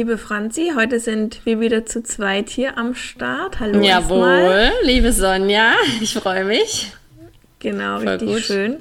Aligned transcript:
Liebe 0.00 0.16
Franzi, 0.16 0.72
heute 0.74 0.98
sind 0.98 1.44
wir 1.44 1.60
wieder 1.60 1.84
zu 1.84 2.02
zweit 2.02 2.48
hier 2.48 2.78
am 2.78 2.94
Start. 2.94 3.60
Hallo. 3.60 3.82
Jawohl, 3.82 4.26
erstmal. 4.26 4.72
liebe 4.82 5.12
Sonja, 5.12 5.74
ich 6.00 6.14
freue 6.14 6.46
mich. 6.46 6.94
Genau, 7.58 7.98
Voll 7.98 8.08
richtig 8.08 8.28
gut. 8.30 8.40
schön, 8.40 8.76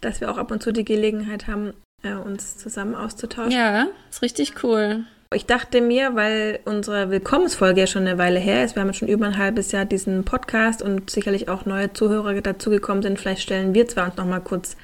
dass 0.00 0.20
wir 0.20 0.28
auch 0.28 0.38
ab 0.38 0.50
und 0.50 0.60
zu 0.60 0.72
die 0.72 0.84
Gelegenheit 0.84 1.46
haben, 1.46 1.72
äh, 2.02 2.14
uns 2.14 2.58
zusammen 2.58 2.96
auszutauschen. 2.96 3.52
Ja, 3.52 3.86
ist 4.10 4.22
richtig 4.22 4.64
cool. 4.64 5.04
Ich 5.32 5.46
dachte 5.46 5.80
mir, 5.80 6.16
weil 6.16 6.58
unsere 6.64 7.10
Willkommensfolge 7.10 7.82
ja 7.82 7.86
schon 7.86 8.08
eine 8.08 8.18
Weile 8.18 8.40
her 8.40 8.64
ist, 8.64 8.74
wir 8.74 8.80
haben 8.80 8.88
jetzt 8.88 8.98
schon 8.98 9.06
über 9.06 9.26
ein 9.26 9.38
halbes 9.38 9.70
Jahr 9.70 9.84
diesen 9.84 10.24
Podcast 10.24 10.82
und 10.82 11.10
sicherlich 11.10 11.48
auch 11.48 11.64
neue 11.64 11.92
Zuhörer 11.92 12.34
dazugekommen 12.40 13.04
sind, 13.04 13.20
vielleicht 13.20 13.42
stellen 13.42 13.72
wir 13.72 13.86
zwar 13.86 14.06
uns 14.06 14.16
noch 14.16 14.26
mal 14.26 14.40
kurz 14.40 14.76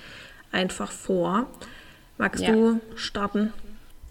einfach 0.53 0.93
vor. 0.93 1.47
Magst 2.19 2.45
ja. 2.45 2.53
du 2.53 2.81
starten? 2.95 3.53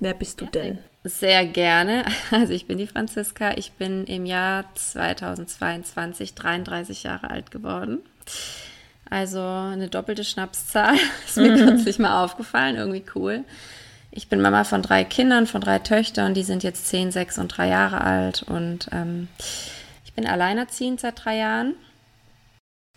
Wer 0.01 0.15
bist 0.15 0.41
du 0.41 0.47
denn? 0.47 0.79
Sehr 1.05 1.45
gerne. 1.45 2.03
Also 2.31 2.53
ich 2.53 2.65
bin 2.65 2.79
die 2.79 2.87
Franziska. 2.87 3.51
Ich 3.57 3.73
bin 3.73 4.05
im 4.05 4.25
Jahr 4.25 4.65
2022 4.73 6.33
33 6.33 7.03
Jahre 7.03 7.29
alt 7.29 7.51
geworden. 7.51 7.99
Also 9.07 9.39
eine 9.39 9.87
doppelte 9.87 10.23
Schnapszahl. 10.23 10.95
Ist 11.27 11.37
mir 11.37 11.51
mhm. 11.51 11.57
kürzlich 11.59 11.99
mal 11.99 12.23
aufgefallen. 12.23 12.75
Irgendwie 12.75 13.05
cool. 13.13 13.43
Ich 14.09 14.29
bin 14.29 14.41
Mama 14.41 14.63
von 14.63 14.81
drei 14.81 15.03
Kindern, 15.03 15.45
von 15.45 15.61
drei 15.61 15.77
Töchtern. 15.77 16.33
Die 16.33 16.43
sind 16.43 16.63
jetzt 16.63 16.87
10, 16.87 17.11
6 17.11 17.37
und 17.37 17.49
3 17.49 17.67
Jahre 17.67 18.01
alt. 18.01 18.41
Und 18.41 18.89
ähm, 18.91 19.27
ich 20.05 20.13
bin 20.13 20.25
alleinerziehend 20.25 20.99
seit 20.99 21.23
drei 21.23 21.37
Jahren. 21.37 21.75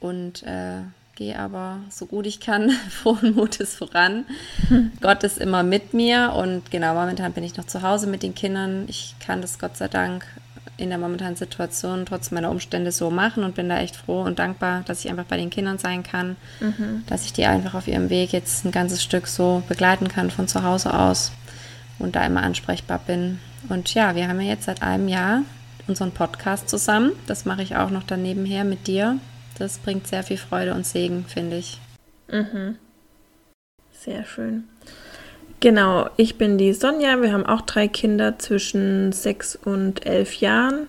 Und 0.01 0.45
äh, 0.45 0.81
gehe 1.19 1.37
aber 1.37 1.81
so 1.91 2.07
gut 2.07 2.27
ich 2.27 2.39
kann 2.39 2.71
frohen 2.91 3.35
Mutes 3.35 3.75
voran. 3.75 4.25
Hm. 4.69 4.93
Gott 5.01 5.25
ist 5.25 5.39
immer 5.39 5.63
mit 5.63 5.93
mir 5.93 6.33
und 6.35 6.71
genau, 6.71 6.95
momentan 6.95 7.33
bin 7.33 7.45
ich 7.45 7.57
noch 7.57 7.67
zu 7.67 7.83
Hause 7.83 8.07
mit 8.07 8.23
den 8.23 8.35
Kindern. 8.35 8.87
Ich 8.89 9.17
kann 9.19 9.43
das 9.43 9.59
Gott 9.59 9.77
sei 9.77 9.89
Dank 9.89 10.25
in 10.77 10.91
der 10.91 10.99
momentanen 10.99 11.35
Situation 11.35 12.07
trotz 12.07 12.31
meiner 12.31 12.53
Umstände 12.53 12.93
so 12.93 13.11
machen 13.11 13.43
und 13.43 13.57
bin 13.57 13.69
da 13.69 13.81
echt 13.81 13.97
froh 13.97 14.23
und 14.23 14.39
dankbar, 14.39 14.83
dass 14.87 15.05
ich 15.05 15.11
einfach 15.11 15.25
bei 15.25 15.37
den 15.37 15.51
Kindern 15.51 15.79
sein 15.79 16.05
kann, 16.05 16.37
mhm. 16.61 17.03
dass 17.09 17.25
ich 17.25 17.33
die 17.33 17.47
einfach 17.47 17.75
auf 17.75 17.89
ihrem 17.89 18.11
Weg 18.11 18.33
jetzt 18.33 18.65
ein 18.65 18.71
ganzes 18.71 19.03
Stück 19.03 19.27
so 19.27 19.65
begleiten 19.69 20.07
kann 20.07 20.31
von 20.31 20.47
zu 20.47 20.63
Hause 20.63 20.95
aus 20.95 21.33
und 21.99 22.15
da 22.15 22.25
immer 22.25 22.45
ansprechbar 22.45 23.01
bin. 23.05 23.41
Und 23.69 23.93
ja, 23.93 24.15
wir 24.15 24.29
haben 24.29 24.41
ja 24.41 24.51
jetzt 24.51 24.67
seit 24.67 24.83
einem 24.83 25.09
Jahr 25.09 25.43
unseren 25.89 26.13
Podcast 26.13 26.69
zusammen. 26.69 27.11
Das 27.27 27.45
mache 27.45 27.63
ich 27.63 27.75
auch 27.75 27.91
noch 27.91 28.05
daneben 28.05 28.45
her 28.45 28.63
mit 28.63 28.87
dir 28.87 29.19
das 29.59 29.79
bringt 29.79 30.07
sehr 30.07 30.23
viel 30.23 30.37
Freude 30.37 30.75
und 30.75 30.87
Segen, 30.87 31.25
finde 31.27 31.57
ich. 31.57 31.79
Mhm. 32.31 32.77
Sehr 33.93 34.25
schön. 34.25 34.65
Genau, 35.61 36.09
ich 36.17 36.39
bin 36.39 36.57
die 36.57 36.73
Sonja. 36.73 37.21
Wir 37.21 37.33
haben 37.33 37.45
auch 37.45 37.63
drei 37.63 37.89
Kinder 37.89 38.39
zwischen 38.39 39.13
sechs 39.13 39.57
und 39.57 40.07
elf 40.07 40.35
Jahren. 40.37 40.87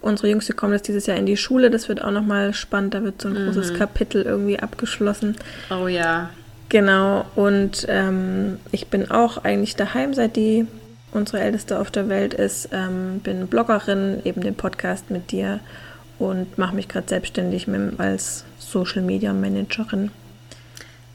Unsere 0.00 0.28
Jüngste 0.28 0.52
kommt 0.52 0.72
jetzt 0.72 0.88
dieses 0.88 1.06
Jahr 1.06 1.16
in 1.16 1.26
die 1.26 1.36
Schule. 1.36 1.70
Das 1.70 1.88
wird 1.88 2.02
auch 2.02 2.10
nochmal 2.10 2.52
spannend. 2.52 2.94
Da 2.94 3.04
wird 3.04 3.22
so 3.22 3.28
ein 3.28 3.34
mhm. 3.34 3.46
großes 3.46 3.74
Kapitel 3.74 4.22
irgendwie 4.22 4.58
abgeschlossen. 4.58 5.36
Oh 5.70 5.86
ja. 5.86 6.30
Genau. 6.68 7.26
Und 7.36 7.86
ähm, 7.88 8.58
ich 8.72 8.88
bin 8.88 9.08
auch 9.10 9.44
eigentlich 9.44 9.76
daheim, 9.76 10.14
seit 10.14 10.34
die 10.34 10.66
unsere 11.12 11.40
Älteste 11.40 11.78
auf 11.78 11.92
der 11.92 12.08
Welt 12.08 12.34
ist. 12.34 12.70
Ähm, 12.72 13.20
bin 13.20 13.46
Bloggerin, 13.46 14.20
eben 14.24 14.40
den 14.40 14.56
Podcast 14.56 15.10
mit 15.10 15.30
dir 15.30 15.60
und 16.22 16.58
mache 16.58 16.74
mich 16.74 16.88
gerade 16.88 17.08
selbstständig 17.08 17.66
mit, 17.66 17.98
als 17.98 18.44
Social 18.58 19.02
Media 19.02 19.32
Managerin. 19.32 20.10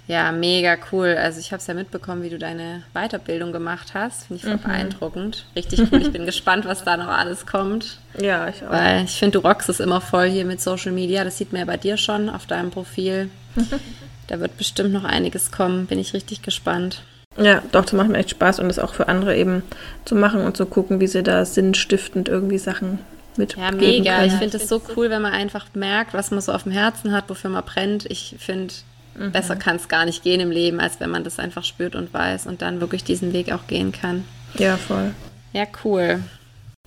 Ja, 0.08 0.32
mega 0.32 0.78
cool. 0.92 1.18
Also 1.20 1.40
ich 1.40 1.52
habe 1.52 1.60
es 1.60 1.68
ja 1.68 1.74
mitbekommen, 1.74 2.24
wie 2.24 2.30
du 2.30 2.40
deine 2.40 2.84
Weiterbildung 2.94 3.52
gemacht 3.52 3.94
hast. 3.94 4.28
Finde 4.28 4.42
ich 4.42 4.50
mhm. 4.50 4.62
beeindruckend. 4.64 5.46
Richtig 5.56 5.82
cool. 5.92 6.02
Ich 6.02 6.12
bin 6.12 6.26
gespannt, 6.26 6.66
was 6.66 6.86
da 6.86 6.96
noch 6.96 7.10
alles 7.10 7.46
kommt. 7.46 8.00
Ja, 8.18 8.48
ich 8.48 8.64
auch. 8.64 8.72
Weil 8.72 9.04
ich 9.04 9.20
finde, 9.20 9.40
du 9.40 9.46
rockst 9.46 9.68
es 9.68 9.82
immer 9.82 10.00
voll 10.00 10.30
hier 10.30 10.46
mit 10.46 10.62
Social 10.62 10.94
Media. 10.94 11.26
Das 11.26 11.38
sieht 11.38 11.52
man 11.52 11.60
ja 11.60 11.66
bei 11.66 11.78
dir 11.78 11.98
schon 11.98 12.30
auf 12.30 12.46
deinem 12.46 12.72
Profil. 12.72 13.30
da 14.28 14.40
wird 14.40 14.58
bestimmt 14.58 14.94
noch 14.94 15.04
einiges 15.04 15.52
kommen. 15.52 15.88
Bin 15.88 16.00
ich 16.00 16.14
richtig 16.14 16.42
gespannt. 16.42 17.04
Ja, 17.38 17.62
doch, 17.74 17.84
das 17.84 17.94
macht 17.94 18.10
mir 18.10 18.18
echt 18.18 18.32
Spaß 18.32 18.60
und 18.60 18.70
das 18.70 18.80
auch 18.80 18.94
für 18.94 19.10
andere 19.10 19.36
eben 19.36 19.62
zu 20.06 20.16
machen 20.16 20.42
und 20.42 20.56
zu 20.56 20.66
gucken, 20.66 21.02
wie 21.02 21.08
sie 21.08 21.22
da 21.22 21.44
sinnstiftend 21.44 22.30
irgendwie 22.30 22.58
Sachen. 22.58 23.00
Ja, 23.38 23.72
mega. 23.72 24.18
Können. 24.18 24.28
Ich 24.28 24.34
finde 24.34 24.58
es 24.58 24.68
so 24.68 24.82
cool, 24.96 25.10
wenn 25.10 25.22
man 25.22 25.34
einfach 25.34 25.68
merkt, 25.74 26.14
was 26.14 26.32
man 26.32 26.42
so 26.42 26.52
auf 26.52 26.64
dem 26.64 26.72
Herzen 26.72 27.12
hat, 27.12 27.30
wofür 27.30 27.50
man 27.50 27.64
brennt. 27.64 28.06
Ich 28.06 28.36
finde, 28.40 28.74
mhm. 29.16 29.32
besser 29.32 29.56
kann 29.56 29.76
es 29.78 29.88
gar 29.88 30.06
nicht 30.06 30.24
gehen 30.24 30.40
im 30.40 30.52
Leben, 30.52 30.80
als 30.80 31.00
wenn 31.00 31.10
man 31.10 31.24
das 31.24 31.40
einfach 31.40 31.64
spürt 31.64 31.96
und 31.96 32.14
weiß 32.14 32.48
und 32.48 32.62
dann 32.62 32.82
wirklich 32.82 33.04
diesen 33.04 33.34
Weg 33.34 33.52
auch 33.52 33.68
gehen 33.68 33.92
kann. 33.92 34.26
Ja, 34.56 34.78
voll. 34.78 35.14
Ja, 35.54 35.66
cool. 35.84 36.22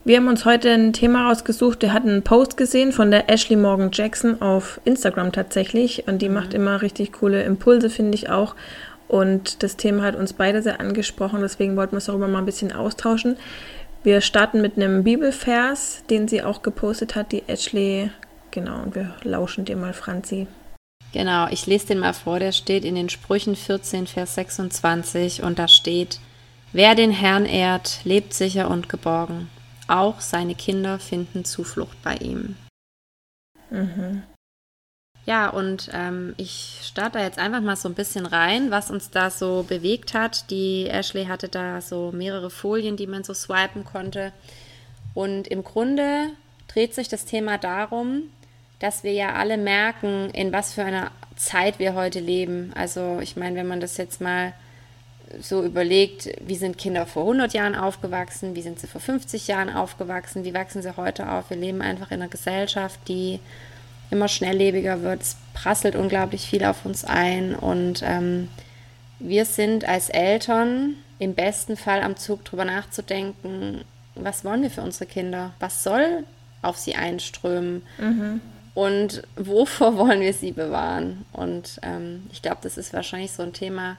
Wir 0.02 0.16
haben 0.16 0.28
uns 0.28 0.46
heute 0.46 0.70
ein 0.70 0.94
Thema 0.94 1.28
rausgesucht. 1.28 1.82
Wir 1.82 1.92
hatten 1.92 2.08
einen 2.08 2.22
Post 2.22 2.56
gesehen 2.56 2.92
von 2.92 3.10
der 3.10 3.28
Ashley 3.28 3.56
Morgan 3.56 3.90
Jackson 3.92 4.40
auf 4.40 4.80
Instagram 4.84 5.30
tatsächlich. 5.30 6.08
Und 6.08 6.22
die 6.22 6.28
mhm. 6.28 6.34
macht 6.34 6.54
immer 6.54 6.80
richtig 6.80 7.12
coole 7.12 7.42
Impulse, 7.42 7.90
finde 7.90 8.16
ich 8.16 8.30
auch. 8.30 8.54
Und 9.08 9.62
das 9.62 9.76
Thema 9.76 10.04
hat 10.04 10.16
uns 10.16 10.32
beide 10.32 10.62
sehr 10.62 10.80
angesprochen. 10.80 11.40
Deswegen 11.42 11.76
wollten 11.76 11.92
wir 11.92 11.98
es 11.98 12.06
darüber 12.06 12.28
mal 12.28 12.38
ein 12.38 12.46
bisschen 12.46 12.72
austauschen. 12.72 13.36
Wir 14.02 14.22
starten 14.22 14.62
mit 14.62 14.76
einem 14.76 15.04
Bibelvers, 15.04 16.02
den 16.08 16.26
sie 16.26 16.42
auch 16.42 16.62
gepostet 16.62 17.16
hat, 17.16 17.32
die 17.32 17.46
Ashley. 17.46 18.10
Genau, 18.50 18.82
und 18.82 18.94
wir 18.94 19.14
lauschen 19.24 19.66
dir 19.66 19.76
mal, 19.76 19.92
Franzi. 19.92 20.46
Genau, 21.12 21.48
ich 21.48 21.66
lese 21.66 21.88
den 21.88 21.98
mal 21.98 22.14
vor, 22.14 22.38
der 22.38 22.52
steht 22.52 22.84
in 22.84 22.94
den 22.94 23.10
Sprüchen 23.10 23.56
14, 23.56 24.06
Vers 24.06 24.36
26 24.36 25.42
und 25.42 25.58
da 25.58 25.68
steht, 25.68 26.18
wer 26.72 26.94
den 26.94 27.10
Herrn 27.10 27.44
ehrt, 27.44 28.00
lebt 28.04 28.32
sicher 28.32 28.70
und 28.70 28.88
geborgen. 28.88 29.50
Auch 29.86 30.20
seine 30.20 30.54
Kinder 30.54 30.98
finden 30.98 31.44
Zuflucht 31.44 32.00
bei 32.02 32.14
ihm. 32.14 32.56
Mhm. 33.70 34.22
Ja, 35.26 35.48
und 35.50 35.90
ähm, 35.92 36.34
ich 36.38 36.80
starte 36.82 37.18
da 37.18 37.24
jetzt 37.24 37.38
einfach 37.38 37.60
mal 37.60 37.76
so 37.76 37.88
ein 37.88 37.94
bisschen 37.94 38.26
rein, 38.26 38.70
was 38.70 38.90
uns 38.90 39.10
da 39.10 39.30
so 39.30 39.64
bewegt 39.68 40.14
hat. 40.14 40.50
Die 40.50 40.86
Ashley 40.88 41.26
hatte 41.26 41.48
da 41.48 41.80
so 41.80 42.10
mehrere 42.12 42.50
Folien, 42.50 42.96
die 42.96 43.06
man 43.06 43.22
so 43.22 43.34
swipen 43.34 43.84
konnte. 43.84 44.32
Und 45.14 45.46
im 45.48 45.62
Grunde 45.62 46.30
dreht 46.68 46.94
sich 46.94 47.08
das 47.08 47.26
Thema 47.26 47.58
darum, 47.58 48.22
dass 48.78 49.04
wir 49.04 49.12
ja 49.12 49.34
alle 49.34 49.58
merken, 49.58 50.30
in 50.30 50.52
was 50.52 50.72
für 50.72 50.84
einer 50.84 51.10
Zeit 51.36 51.78
wir 51.78 51.94
heute 51.94 52.20
leben. 52.20 52.72
Also 52.74 53.20
ich 53.20 53.36
meine, 53.36 53.56
wenn 53.56 53.68
man 53.68 53.80
das 53.80 53.98
jetzt 53.98 54.20
mal 54.20 54.54
so 55.38 55.62
überlegt, 55.62 56.28
wie 56.40 56.56
sind 56.56 56.78
Kinder 56.78 57.06
vor 57.06 57.22
100 57.22 57.52
Jahren 57.52 57.74
aufgewachsen, 57.74 58.54
wie 58.54 58.62
sind 58.62 58.80
sie 58.80 58.86
vor 58.86 59.00
50 59.00 59.46
Jahren 59.46 59.70
aufgewachsen, 59.70 60.44
wie 60.44 60.54
wachsen 60.54 60.82
sie 60.82 60.96
heute 60.96 61.30
auf. 61.30 61.50
Wir 61.50 61.56
leben 61.56 61.82
einfach 61.82 62.10
in 62.10 62.20
einer 62.20 62.30
Gesellschaft, 62.30 62.98
die 63.06 63.38
immer 64.10 64.28
schnelllebiger 64.28 65.02
wird. 65.02 65.22
Es 65.22 65.36
prasselt 65.54 65.94
unglaublich 65.94 66.42
viel 66.42 66.64
auf 66.64 66.84
uns 66.84 67.04
ein 67.04 67.54
und 67.54 68.02
ähm, 68.04 68.48
wir 69.18 69.44
sind 69.44 69.84
als 69.84 70.08
Eltern 70.08 70.96
im 71.18 71.34
besten 71.34 71.76
Fall 71.76 72.02
am 72.02 72.16
Zug 72.16 72.44
darüber 72.44 72.64
nachzudenken, 72.64 73.84
was 74.14 74.44
wollen 74.44 74.62
wir 74.62 74.70
für 74.70 74.82
unsere 74.82 75.06
Kinder? 75.06 75.52
Was 75.60 75.84
soll 75.84 76.24
auf 76.62 76.78
sie 76.78 76.94
einströmen? 76.94 77.82
Mhm. 77.98 78.40
Und 78.74 79.22
wovor 79.36 79.96
wollen 79.98 80.20
wir 80.20 80.32
sie 80.32 80.52
bewahren? 80.52 81.24
Und 81.32 81.78
ähm, 81.82 82.26
ich 82.32 82.42
glaube, 82.42 82.58
das 82.62 82.78
ist 82.78 82.92
wahrscheinlich 82.92 83.32
so 83.32 83.42
ein 83.42 83.52
Thema, 83.52 83.96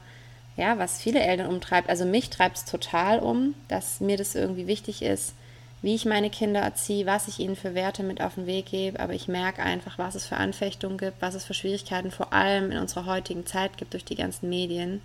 ja, 0.58 0.78
was 0.78 1.02
viele 1.02 1.19
Eltern 1.19 1.48
umtreibt. 1.48 1.90
Also 1.90 2.06
mich 2.06 2.30
treibt 2.30 2.58
es 2.58 2.66
total 2.66 3.19
um, 3.19 3.54
dass 3.68 4.02
mir 4.02 4.18
das 4.18 4.36
irgendwie 4.36 4.68
wichtig 4.68 5.02
ist, 5.02 5.34
wie 5.81 5.95
ich 5.95 6.06
meine 6.06 6.30
Kinder 6.30 6.60
erziehe, 6.60 7.06
was 7.06 7.28
ich 7.28 7.39
ihnen 7.39 7.56
für 7.56 7.74
Werte 7.74 8.04
mit 8.04 8.22
auf 8.22 8.36
den 8.36 8.45
Weg 8.45 8.68
gebe. 8.68 9.00
Aber 9.00 9.13
ich 9.13 9.28
merke 9.28 9.63
einfach, 9.63 9.98
was 9.98 10.16
es 10.16 10.28
für 10.28 10.38
Anfechtungen 10.38 10.98
gibt, 10.98 11.22
was 11.22 11.33
es 11.33 11.44
für 11.44 11.56
Schwierigkeiten 11.56 12.12
vor 12.12 12.33
allem 12.33 12.72
in 12.72 12.78
unserer 12.78 13.06
heutigen 13.07 13.45
Zeit 13.45 13.78
gibt 13.78 13.94
durch 13.94 14.06
die 14.06 14.16
ganzen 14.16 14.50
Medien. 14.50 15.01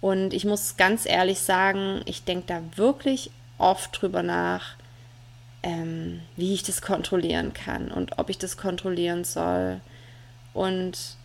Und 0.00 0.34
ich 0.34 0.44
muss 0.44 0.76
ganz 0.76 1.06
ehrlich 1.06 1.38
sagen, 1.38 2.02
ich 2.04 2.24
denke 2.24 2.46
da 2.48 2.62
wirklich 2.76 3.30
oft 3.58 4.00
drüber 4.00 4.22
nach, 4.22 4.74
ähm, 5.62 6.20
wie 6.36 6.52
ich 6.52 6.64
das 6.64 6.82
kontrollieren 6.82 7.54
kann 7.54 7.90
und 7.90 8.18
ob 8.18 8.28
ich 8.28 8.38
das 8.38 8.56
kontrollieren 8.56 9.24
soll. 9.24 9.80
Und 10.52 11.16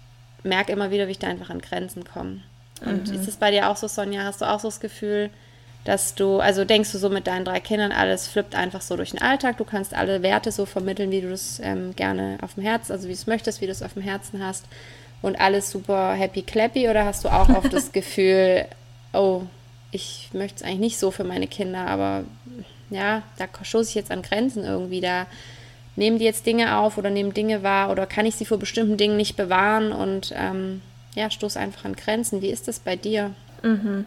merke 0.44 0.72
immer 0.72 0.92
wieder, 0.92 1.08
wie 1.08 1.12
ich 1.12 1.20
da 1.20 1.28
einfach 1.28 1.50
an 1.50 1.62
Grenzen 1.62 2.04
komme. 2.04 2.42
Und 2.84 3.08
mhm. 3.08 3.16
ist 3.16 3.28
es 3.28 3.38
bei 3.38 3.52
dir 3.52 3.70
auch 3.70 3.78
so, 3.78 3.88
Sonja? 3.88 4.24
Hast 4.24 4.42
du 4.42 4.46
auch 4.46 4.60
so 4.60 4.68
das 4.68 4.80
Gefühl, 4.80 5.30
dass 5.84 6.14
du, 6.14 6.40
also 6.40 6.64
denkst 6.64 6.92
du 6.92 6.98
so 6.98 7.10
mit 7.10 7.28
deinen 7.28 7.46
drei 7.46 7.60
Kindern, 7.60 7.92
alles 7.92 8.28
flippt 8.28 8.54
einfach 8.56 8.82
so 8.82 8.96
durch 8.96 9.12
den 9.12 9.22
Alltag, 9.22 9.58
du 9.58 9.66
kannst 9.66 9.94
alle 9.96 10.22
Werte 10.22 10.52
so 10.52 10.66
vermitteln, 10.66 11.12
wie 11.12 11.22
du 11.22 11.30
das 11.30 11.60
ähm, 11.64 11.96
gerne 11.96 12.38
auf 12.42 12.54
dem 12.54 12.64
Herzen, 12.64 12.92
also 12.92 13.06
wie 13.06 13.14
du 13.14 13.18
es 13.18 13.28
möchtest, 13.28 13.62
wie 13.62 13.66
du 13.66 13.72
es 13.72 13.82
auf 13.82 13.94
dem 13.94 14.04
Herzen 14.04 14.46
hast 14.46 14.66
und 15.22 15.40
alles 15.40 15.72
super 15.72 16.14
happy 16.14 16.44
clappy 16.44 16.88
oder 16.88 17.06
hast 17.06 17.26
du 17.26 17.30
auch 17.30 17.50
oft 17.50 17.74
das 17.74 17.92
Gefühl, 17.94 18.66
oh, 19.14 19.44
ich 19.92 20.30
möchte 20.34 20.58
es 20.58 20.64
eigentlich 20.64 20.80
nicht 20.80 21.00
so 21.00 21.10
für 21.12 21.24
meine 21.24 21.48
Kinder, 21.48 21.88
aber 21.88 22.24
ja, 22.92 23.24
da 23.38 23.48
stoße 23.62 23.90
ich 23.90 23.96
jetzt 23.96 24.12
an 24.12 24.22
Grenzen 24.22 24.64
irgendwie, 24.64 25.02
da 25.02 25.26
nehmen 25.96 26.20
die 26.20 26.26
jetzt 26.26 26.46
Dinge 26.46 26.78
auf 26.78 26.98
oder 26.98 27.10
nehmen 27.10 27.34
Dinge 27.34 27.64
wahr 27.64 27.90
oder 27.90 28.06
kann 28.06 28.26
ich 28.26 28.36
sie 28.36 28.46
vor 28.46 28.58
bestimmten 28.58 28.98
Dingen 28.98 29.18
nicht 29.18 29.36
bewahren 29.36 29.92
und 29.92 30.34
ähm, 30.36 30.82
ja, 31.16 31.30
stoße 31.30 31.60
einfach 31.60 31.86
an 31.86 31.96
Grenzen. 31.96 32.42
Wie 32.42 32.50
ist 32.50 32.68
das 32.68 32.80
bei 32.80 32.96
dir? 32.96 33.34
Mhm. 33.64 34.06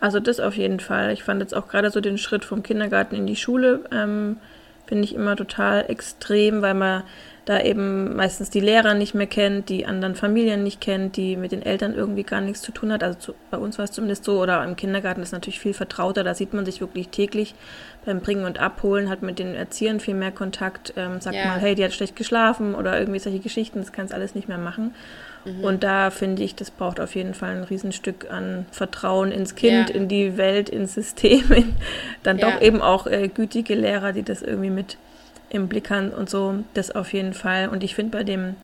Also 0.00 0.20
das 0.20 0.40
auf 0.40 0.56
jeden 0.56 0.80
Fall. 0.80 1.12
Ich 1.12 1.24
fand 1.24 1.40
jetzt 1.40 1.54
auch 1.54 1.68
gerade 1.68 1.90
so 1.90 2.00
den 2.00 2.18
Schritt 2.18 2.44
vom 2.44 2.62
Kindergarten 2.62 3.16
in 3.16 3.26
die 3.26 3.36
Schule, 3.36 3.84
ähm, 3.90 4.36
finde 4.86 5.04
ich 5.04 5.14
immer 5.14 5.36
total 5.36 5.84
extrem, 5.88 6.62
weil 6.62 6.74
man 6.74 7.02
da 7.48 7.62
eben 7.62 8.14
meistens 8.14 8.50
die 8.50 8.60
Lehrer 8.60 8.92
nicht 8.92 9.14
mehr 9.14 9.26
kennt, 9.26 9.70
die 9.70 9.86
anderen 9.86 10.14
Familien 10.14 10.62
nicht 10.62 10.82
kennt, 10.82 11.16
die 11.16 11.34
mit 11.34 11.50
den 11.50 11.62
Eltern 11.62 11.94
irgendwie 11.94 12.22
gar 12.22 12.42
nichts 12.42 12.60
zu 12.60 12.72
tun 12.72 12.92
hat. 12.92 13.02
Also 13.02 13.18
zu, 13.18 13.34
bei 13.50 13.56
uns 13.56 13.78
war 13.78 13.86
es 13.86 13.92
zumindest 13.92 14.24
so, 14.24 14.42
oder 14.42 14.62
im 14.64 14.76
Kindergarten 14.76 15.22
ist 15.22 15.32
natürlich 15.32 15.58
viel 15.58 15.72
vertrauter, 15.72 16.24
da 16.24 16.34
sieht 16.34 16.52
man 16.52 16.66
sich 16.66 16.82
wirklich 16.82 17.08
täglich 17.08 17.54
beim 18.04 18.20
Bringen 18.20 18.44
und 18.44 18.58
Abholen, 18.58 19.08
hat 19.08 19.22
mit 19.22 19.38
den 19.38 19.54
Erziehern 19.54 19.98
viel 19.98 20.12
mehr 20.12 20.30
Kontakt, 20.30 20.92
ähm, 20.98 21.22
sagt 21.22 21.36
yeah. 21.36 21.46
mal, 21.46 21.58
hey, 21.58 21.74
die 21.74 21.84
hat 21.84 21.94
schlecht 21.94 22.16
geschlafen 22.16 22.74
oder 22.74 22.98
irgendwie 22.98 23.18
solche 23.18 23.38
Geschichten, 23.38 23.78
das 23.78 23.92
kannst 23.92 24.12
alles 24.12 24.34
nicht 24.34 24.48
mehr 24.48 24.58
machen. 24.58 24.94
Mhm. 25.46 25.64
Und 25.64 25.84
da 25.84 26.10
finde 26.10 26.42
ich, 26.42 26.54
das 26.54 26.70
braucht 26.70 27.00
auf 27.00 27.14
jeden 27.14 27.32
Fall 27.32 27.56
ein 27.56 27.64
Riesenstück 27.64 28.30
an 28.30 28.66
Vertrauen 28.72 29.32
ins 29.32 29.54
Kind, 29.54 29.88
ja. 29.88 29.94
in 29.94 30.08
die 30.08 30.36
Welt, 30.36 30.68
ins 30.68 30.92
System, 30.92 31.50
in 31.52 31.74
dann 32.22 32.36
ja. 32.36 32.50
doch 32.50 32.60
eben 32.60 32.82
auch 32.82 33.06
äh, 33.06 33.28
gütige 33.28 33.74
Lehrer, 33.74 34.12
die 34.12 34.22
das 34.22 34.42
irgendwie 34.42 34.70
mit 34.70 34.98
im 35.50 35.68
Blick 35.68 35.90
haben 35.90 36.10
und 36.10 36.28
so, 36.28 36.56
das 36.74 36.90
auf 36.90 37.12
jeden 37.12 37.34
Fall. 37.34 37.68
Und 37.68 37.82
ich 37.82 37.94
finde 37.94 38.16
bei 38.16 38.24
dem 38.24 38.56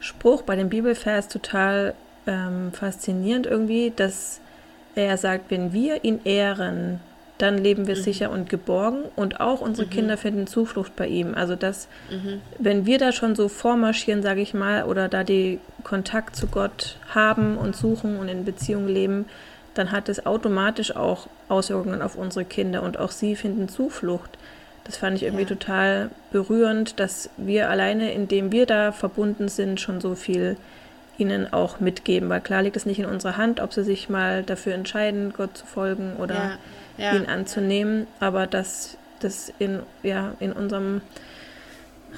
Spruch, 0.00 0.42
bei 0.42 0.56
dem 0.56 0.68
Bibelvers 0.68 1.28
total 1.28 1.94
ähm, 2.26 2.72
faszinierend 2.72 3.46
irgendwie, 3.46 3.92
dass 3.94 4.40
er 4.94 5.16
sagt, 5.16 5.50
wenn 5.50 5.72
wir 5.72 6.04
ihn 6.04 6.20
ehren, 6.24 7.00
dann 7.38 7.56
leben 7.56 7.86
wir 7.86 7.96
mhm. 7.96 8.02
sicher 8.02 8.30
und 8.30 8.50
geborgen 8.50 9.04
und 9.14 9.40
auch 9.40 9.60
unsere 9.60 9.86
mhm. 9.86 9.92
Kinder 9.92 10.16
finden 10.16 10.46
Zuflucht 10.46 10.96
bei 10.96 11.06
ihm. 11.06 11.34
Also 11.34 11.54
dass, 11.54 11.88
mhm. 12.10 12.40
wenn 12.58 12.84
wir 12.84 12.98
da 12.98 13.12
schon 13.12 13.36
so 13.36 13.48
vormarschieren, 13.48 14.22
sage 14.22 14.40
ich 14.40 14.54
mal, 14.54 14.84
oder 14.84 15.08
da 15.08 15.24
die 15.24 15.60
Kontakt 15.84 16.36
zu 16.36 16.48
Gott 16.48 16.96
haben 17.08 17.56
und 17.56 17.76
suchen 17.76 18.18
und 18.18 18.28
in 18.28 18.44
Beziehung 18.44 18.88
leben, 18.88 19.26
dann 19.74 19.92
hat 19.92 20.08
es 20.08 20.26
automatisch 20.26 20.96
auch 20.96 21.28
Auswirkungen 21.48 22.02
auf 22.02 22.16
unsere 22.16 22.44
Kinder 22.44 22.82
und 22.82 22.98
auch 22.98 23.12
sie 23.12 23.36
finden 23.36 23.68
Zuflucht. 23.68 24.36
Das 24.88 24.96
fand 24.96 25.16
ich 25.16 25.22
irgendwie 25.22 25.44
ja. 25.44 25.48
total 25.48 26.10
berührend, 26.32 26.98
dass 26.98 27.30
wir 27.36 27.70
alleine, 27.70 28.12
indem 28.12 28.50
wir 28.50 28.66
da 28.66 28.90
verbunden 28.90 29.48
sind, 29.48 29.80
schon 29.80 30.00
so 30.00 30.16
viel 30.16 30.56
ihnen 31.18 31.52
auch 31.52 31.78
mitgeben. 31.78 32.28
Weil 32.28 32.40
klar 32.40 32.62
liegt 32.62 32.76
es 32.76 32.86
nicht 32.86 32.98
in 32.98 33.06
unserer 33.06 33.36
Hand, 33.36 33.60
ob 33.60 33.72
sie 33.72 33.84
sich 33.84 34.08
mal 34.08 34.42
dafür 34.42 34.74
entscheiden, 34.74 35.32
Gott 35.36 35.56
zu 35.56 35.66
folgen 35.66 36.16
oder 36.16 36.34
ja 36.34 36.58
ja. 36.98 37.14
ihn 37.14 37.26
anzunehmen, 37.26 38.06
aber 38.20 38.46
dass 38.46 38.98
das 39.20 39.52
in, 39.58 39.80
ja, 40.02 40.34
in 40.40 40.52
unserem 40.52 41.00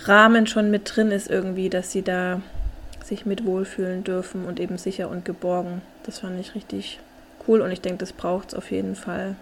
Rahmen 0.05 0.47
schon 0.47 0.71
mit 0.71 0.97
drin 0.97 1.11
ist 1.11 1.31
irgendwie, 1.31 1.69
dass 1.69 1.93
sie 1.93 2.03
da 2.03 2.41
sich 3.05 3.27
mit 3.27 3.45
wohlfühlen 3.45 4.05
dürfen 4.05 4.45
und 4.45 4.61
eben 4.61 4.79
sicher 4.79 5.09
und 5.09 5.25
geborgen. 5.25 5.83
Das 6.05 6.21
fand 6.21 6.39
ich 6.41 6.55
richtig 6.55 6.99
cool 7.47 7.61
und 7.61 7.71
ich 7.71 7.81
denke, 7.81 7.99
das 7.99 8.13
braucht 8.13 8.49
es 8.49 8.55
auf 8.55 8.71
jeden 8.71 8.97
Fall. 8.97 9.37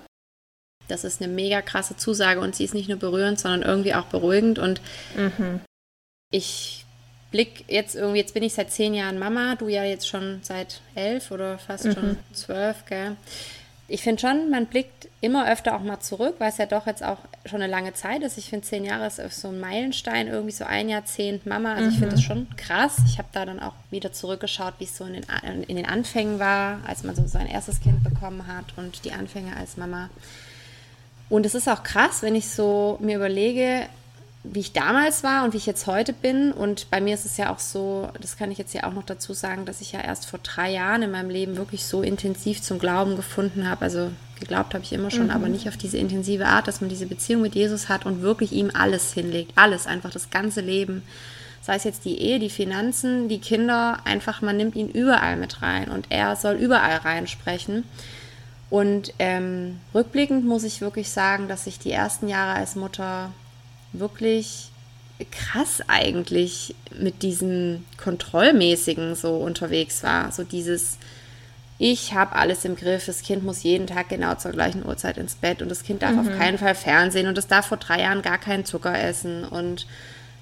Das 0.89 1.05
ist 1.05 1.23
eine 1.23 1.33
mega 1.33 1.63
krasse 1.63 1.97
Zusage 1.97 2.41
und 2.41 2.57
sie 2.57 2.65
ist 2.65 2.75
nicht 2.75 2.89
nur 2.89 2.99
berührend, 2.99 3.39
sondern 3.39 3.63
irgendwie 3.63 3.95
auch 3.95 4.07
beruhigend 4.07 4.59
und 4.59 4.81
mhm. 5.17 5.61
ich 6.31 6.85
blick 7.31 7.65
jetzt 7.69 7.95
irgendwie, 7.95 8.19
jetzt 8.19 8.35
bin 8.35 8.43
ich 8.43 8.55
seit 8.55 8.73
zehn 8.73 8.95
Jahren 8.95 9.19
Mama, 9.19 9.55
du 9.57 9.69
ja 9.69 9.85
jetzt 9.85 10.09
schon 10.09 10.41
seit 10.43 10.81
elf 10.95 11.31
oder 11.31 11.59
fast 11.59 11.85
mhm. 11.85 11.93
schon 11.93 12.17
zwölf, 12.33 12.85
gell? 12.87 13.17
ich 13.91 14.03
finde 14.03 14.21
schon, 14.21 14.51
man 14.51 14.67
blickt 14.67 15.09
immer 15.23 15.51
öfter 15.51 15.75
auch 15.75 15.81
mal 15.81 15.99
zurück, 15.99 16.35
weil 16.39 16.51
es 16.51 16.59
ja 16.59 16.67
doch 16.67 16.87
jetzt 16.87 17.03
auch 17.03 17.19
schon 17.47 17.63
eine 17.63 17.71
lange 17.71 17.95
Zeit 17.95 18.23
ist. 18.23 18.37
Ich 18.37 18.51
finde, 18.51 18.67
zehn 18.67 18.85
Jahre 18.85 19.07
ist 19.07 19.41
so 19.41 19.49
ein 19.49 19.59
Meilenstein, 19.59 20.29
irgendwie 20.29 20.53
so 20.53 20.65
ein 20.65 20.91
Jahrzehnt 20.91 21.47
Mama. 21.47 21.73
Also 21.73 21.85
mhm. 21.85 21.91
ich 21.91 21.99
finde 21.99 22.15
das 22.17 22.23
schon 22.23 22.47
krass. 22.57 22.99
Ich 23.07 23.17
habe 23.17 23.29
da 23.33 23.47
dann 23.47 23.61
auch 23.61 23.73
wieder 23.91 24.13
zurückgeschaut, 24.13 24.75
wie 24.79 24.85
es 24.85 24.97
so 24.97 25.05
in 25.05 25.15
den, 25.15 25.25
in 25.63 25.77
den 25.77 25.87
Anfängen 25.87 26.39
war, 26.39 26.81
als 26.87 27.03
man 27.03 27.17
so 27.17 27.27
sein 27.27 27.47
erstes 27.47 27.81
Kind 27.81 28.05
bekommen 28.05 28.47
hat 28.47 28.67
und 28.77 29.07
die 29.07 29.13
Anfänge 29.13 29.57
als 29.57 29.79
Mama. 29.79 30.11
Und 31.29 31.45
es 31.47 31.55
ist 31.55 31.69
auch 31.69 31.83
krass, 31.83 32.23
wenn 32.23 32.35
ich 32.35 32.49
so 32.49 32.99
mir 33.01 33.17
überlege, 33.17 33.87
wie 34.45 34.61
ich 34.61 34.73
damals 34.73 35.25
war 35.25 35.45
und 35.45 35.53
wie 35.53 35.59
ich 35.59 35.67
jetzt 35.67 35.87
heute 35.87 36.13
bin. 36.13 36.53
Und 36.53 36.91
bei 36.91 37.01
mir 37.01 37.15
ist 37.15 37.27
es 37.27 37.37
ja 37.37 37.53
auch 37.53 37.59
so, 37.59 38.09
das 38.21 38.37
kann 38.37 38.51
ich 38.51 38.59
jetzt 38.59 38.73
ja 38.73 38.85
auch 38.85 38.93
noch 38.93 39.03
dazu 39.05 39.35
sagen, 39.35 39.65
dass 39.65 39.81
ich 39.81 39.93
ja 39.93 40.01
erst 40.01 40.27
vor 40.27 40.39
drei 40.43 40.71
Jahren 40.71 41.03
in 41.03 41.11
meinem 41.11 41.31
Leben 41.31 41.57
wirklich 41.57 41.85
so 41.85 42.03
intensiv 42.03 42.63
zum 42.63 42.79
Glauben 42.79 43.17
gefunden 43.17 43.69
habe. 43.69 43.83
Also 43.83 44.11
geglaubt 44.41 44.75
habe 44.75 44.85
ich 44.85 44.93
immer 44.93 45.11
schon, 45.11 45.25
mhm. 45.25 45.31
aber 45.31 45.49
nicht 45.49 45.69
auf 45.69 45.77
diese 45.77 45.99
intensive 45.99 46.47
Art, 46.47 46.69
dass 46.69 46.81
man 46.81 46.89
diese 46.89 47.07
Beziehung 47.07 47.43
mit 47.43 47.55
Jesus 47.55 47.89
hat 47.89 48.07
und 48.07 48.23
wirklich 48.23 48.53
ihm 48.53 48.71
alles 48.73 49.13
hinlegt. 49.13 49.53
Alles, 49.57 49.87
einfach 49.87 50.11
das 50.11 50.31
ganze 50.31 50.61
Leben. 50.61 51.03
Sei 51.61 51.75
es 51.75 51.85
jetzt 51.85 52.05
die 52.05 52.19
Ehe, 52.19 52.39
die 52.39 52.51
Finanzen, 52.51 53.29
die 53.29 53.41
Kinder, 53.41 53.99
einfach 54.05 54.41
man 54.41 54.57
nimmt 54.57 54.77
ihn 54.77 54.89
überall 54.89 55.37
mit 55.37 55.61
rein 55.61 55.91
und 55.91 56.07
er 56.09 56.37
soll 56.37 56.55
überall 56.55 56.99
reinsprechen. 56.99 57.85
Und 58.71 59.15
ähm, 59.19 59.81
rückblickend 59.95 60.45
muss 60.45 60.65
ich 60.65 60.81
wirklich 60.81 61.11
sagen, 61.11 61.49
dass 61.49 61.67
ich 61.67 61.79
die 61.79 61.93
ersten 61.93 62.29
Jahre 62.29 62.53
als 62.59 62.77
Mutter 62.77 63.33
wirklich 63.93 64.71
krass 65.31 65.83
eigentlich 65.89 66.75
mit 66.97 67.23
diesem 67.23 67.85
Kontrollmäßigen 67.97 69.15
so 69.15 69.37
unterwegs 69.37 70.03
war. 70.03 70.31
So 70.33 70.45
dieses, 70.45 70.99
ich 71.79 72.15
habe 72.15 72.37
alles 72.37 72.65
im 72.65 72.77
Griff, 72.77 73.07
das 73.07 73.23
Kind 73.23 73.43
muss 73.43 73.63
jeden 73.63 73.87
Tag 73.87 74.11
genau 74.11 74.35
zur 74.35 74.53
gleichen 74.53 74.87
Uhrzeit 74.87 75.17
ins 75.17 75.35
Bett 75.35 75.63
und 75.63 75.71
das 75.71 75.83
Kind 75.83 76.03
darf 76.03 76.13
mhm. 76.13 76.21
auf 76.21 76.39
keinen 76.39 76.59
Fall 76.59 76.75
Fernsehen 76.75 77.27
und 77.27 77.39
es 77.39 77.47
darf 77.47 77.67
vor 77.67 77.79
drei 77.79 78.03
Jahren 78.03 78.23
gar 78.23 78.39
keinen 78.39 78.65
Zucker 78.65 78.97
essen 78.99 79.45
und 79.45 79.87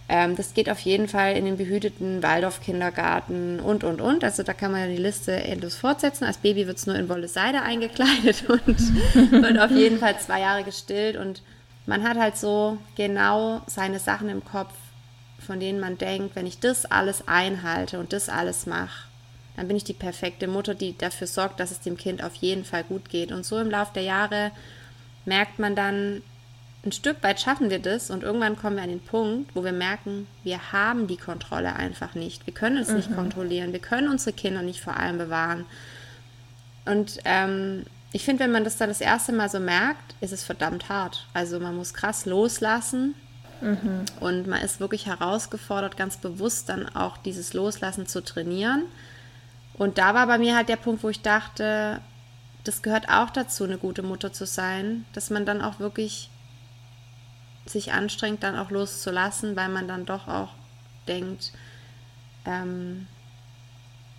ähm, 0.09 0.37
das 0.37 0.55
geht 0.55 0.71
auf 0.71 0.79
jeden 0.81 1.09
Fall 1.09 1.37
in 1.37 1.45
den 1.45 1.57
behüteten 1.57 2.23
Waldorf-Kindergarten 2.23 3.59
und, 3.59 3.83
und, 3.83 4.01
und. 4.01 4.23
Also 4.23 4.43
da 4.43 4.53
kann 4.53 4.73
man 4.73 4.89
die 4.89 5.03
Liste 5.03 5.33
endlos 5.33 5.75
fortsetzen. 5.75 6.25
Als 6.25 6.39
Baby 6.39 6.67
wird 6.67 6.79
es 6.79 6.87
nur 6.87 6.97
in 6.97 7.09
Wolle 7.09 7.29
Seide 7.29 7.63
eingekleidet 7.63 8.45
und 8.49 9.33
wird 9.33 9.59
auf 9.59 9.73
jeden 9.73 9.99
Fall 9.99 10.19
zwei 10.21 10.41
Jahre 10.41 10.63
gestillt 10.63 11.17
und 11.17 11.43
man 11.87 12.03
hat 12.03 12.19
halt 12.19 12.37
so 12.37 12.79
genau 12.97 13.63
seine 13.67 13.99
Sachen 13.99 14.29
im 14.29 14.45
Kopf, 14.45 14.75
von 15.39 15.61
denen 15.61 15.81
man 15.81 15.99
denkt, 15.99 16.35
wenn 16.35 16.47
ich 16.47 16.59
das 16.59 16.85
alles 16.85 17.27
einhalte 17.29 18.01
und 18.01 18.13
das 18.13 18.29
alles 18.29 18.67
mache, 18.67 19.09
dann 19.57 19.69
bin 19.69 19.77
ich 19.77 19.85
die 19.85 19.93
perfekte 19.93 20.49
Mutter, 20.49 20.75
die 20.75 20.99
dafür 20.99 21.27
sorgt, 21.27 21.61
dass 21.61 21.71
es 21.71 21.81
dem 21.81 21.97
Kind 21.97 22.23
auf 22.23 22.35
jeden 22.37 22.65
Fall 22.65 22.85
gut 22.85 23.09
geht. 23.09 23.33
Und 23.33 23.47
so 23.47 23.59
im 23.59 23.71
Laufe 23.71 23.93
der 23.95 24.03
Jahre 24.03 24.51
merkt 25.25 25.59
man 25.59 25.75
dann, 25.75 26.23
ein 26.87 26.93
Stück 26.93 27.23
weit 27.23 27.41
schaffen 27.41 27.69
wir 27.69 27.81
das 27.81 28.11
und 28.11 28.23
irgendwann 28.23 28.57
kommen 28.57 28.77
wir 28.77 28.85
an 28.85 28.89
den 28.89 29.01
Punkt, 29.01 29.55
wo 29.55 29.65
wir 29.65 29.73
merken, 29.73 30.29
wir 30.45 30.73
haben 30.73 31.09
die 31.09 31.17
Kontrolle 31.17 31.75
einfach 31.75 32.15
nicht. 32.15 32.47
Wir 32.47 32.55
können 32.55 32.77
es 32.77 32.89
mhm. 32.89 32.97
nicht 32.97 33.15
kontrollieren. 33.15 33.73
Wir 33.73 33.81
können 33.81 34.09
unsere 34.09 34.33
Kinder 34.33 34.63
nicht 34.63 34.81
vor 34.81 34.97
allem 34.97 35.19
bewahren. 35.19 35.67
Und 36.85 37.19
ähm, 37.25 37.85
ich 38.13 38.25
finde, 38.25 38.45
wenn 38.45 38.53
man 38.53 38.63
das 38.63 38.77
dann 38.77 38.89
das 38.89 39.01
erste 39.01 39.33
Mal 39.33 39.51
so 39.51 39.59
merkt, 39.59 40.15
ist 40.21 40.33
es 40.33 40.45
verdammt 40.45 40.89
hart. 40.89 41.27
Also 41.35 41.59
man 41.59 41.77
muss 41.77 41.93
krass 41.93 42.25
loslassen 42.25 43.17
mhm. 43.61 44.05
und 44.21 44.47
man 44.47 44.63
ist 44.63 44.79
wirklich 44.79 45.07
herausgefordert, 45.07 45.97
ganz 45.97 46.17
bewusst 46.17 46.69
dann 46.69 46.89
auch 46.95 47.17
dieses 47.17 47.53
Loslassen 47.53 48.07
zu 48.07 48.23
trainieren. 48.23 48.85
Und 49.75 49.99
da 49.99 50.15
war 50.15 50.29
bei 50.29 50.39
mir 50.39 50.55
halt 50.55 50.69
der 50.69 50.77
Punkt, 50.77 51.03
wo 51.03 51.09
ich 51.09 51.21
dachte, 51.21 52.01
das 52.63 52.83
gehört 52.83 53.09
auch 53.09 53.31
dazu, 53.31 53.65
eine 53.65 53.77
gute 53.77 54.03
Mutter 54.03 54.33
zu 54.33 54.47
sein, 54.47 55.05
dass 55.13 55.31
man 55.31 55.45
dann 55.45 55.61
auch 55.61 55.81
wirklich 55.81 56.31
sich 57.67 57.93
anstrengt, 57.93 58.43
dann 58.43 58.57
auch 58.57 58.71
loszulassen, 58.71 59.57
weil 59.57 59.69
man 59.69 59.89
dann 59.89 60.07
doch 60.07 60.29
auch 60.29 60.51
denkt, 61.07 61.53
ähm, 62.45 63.07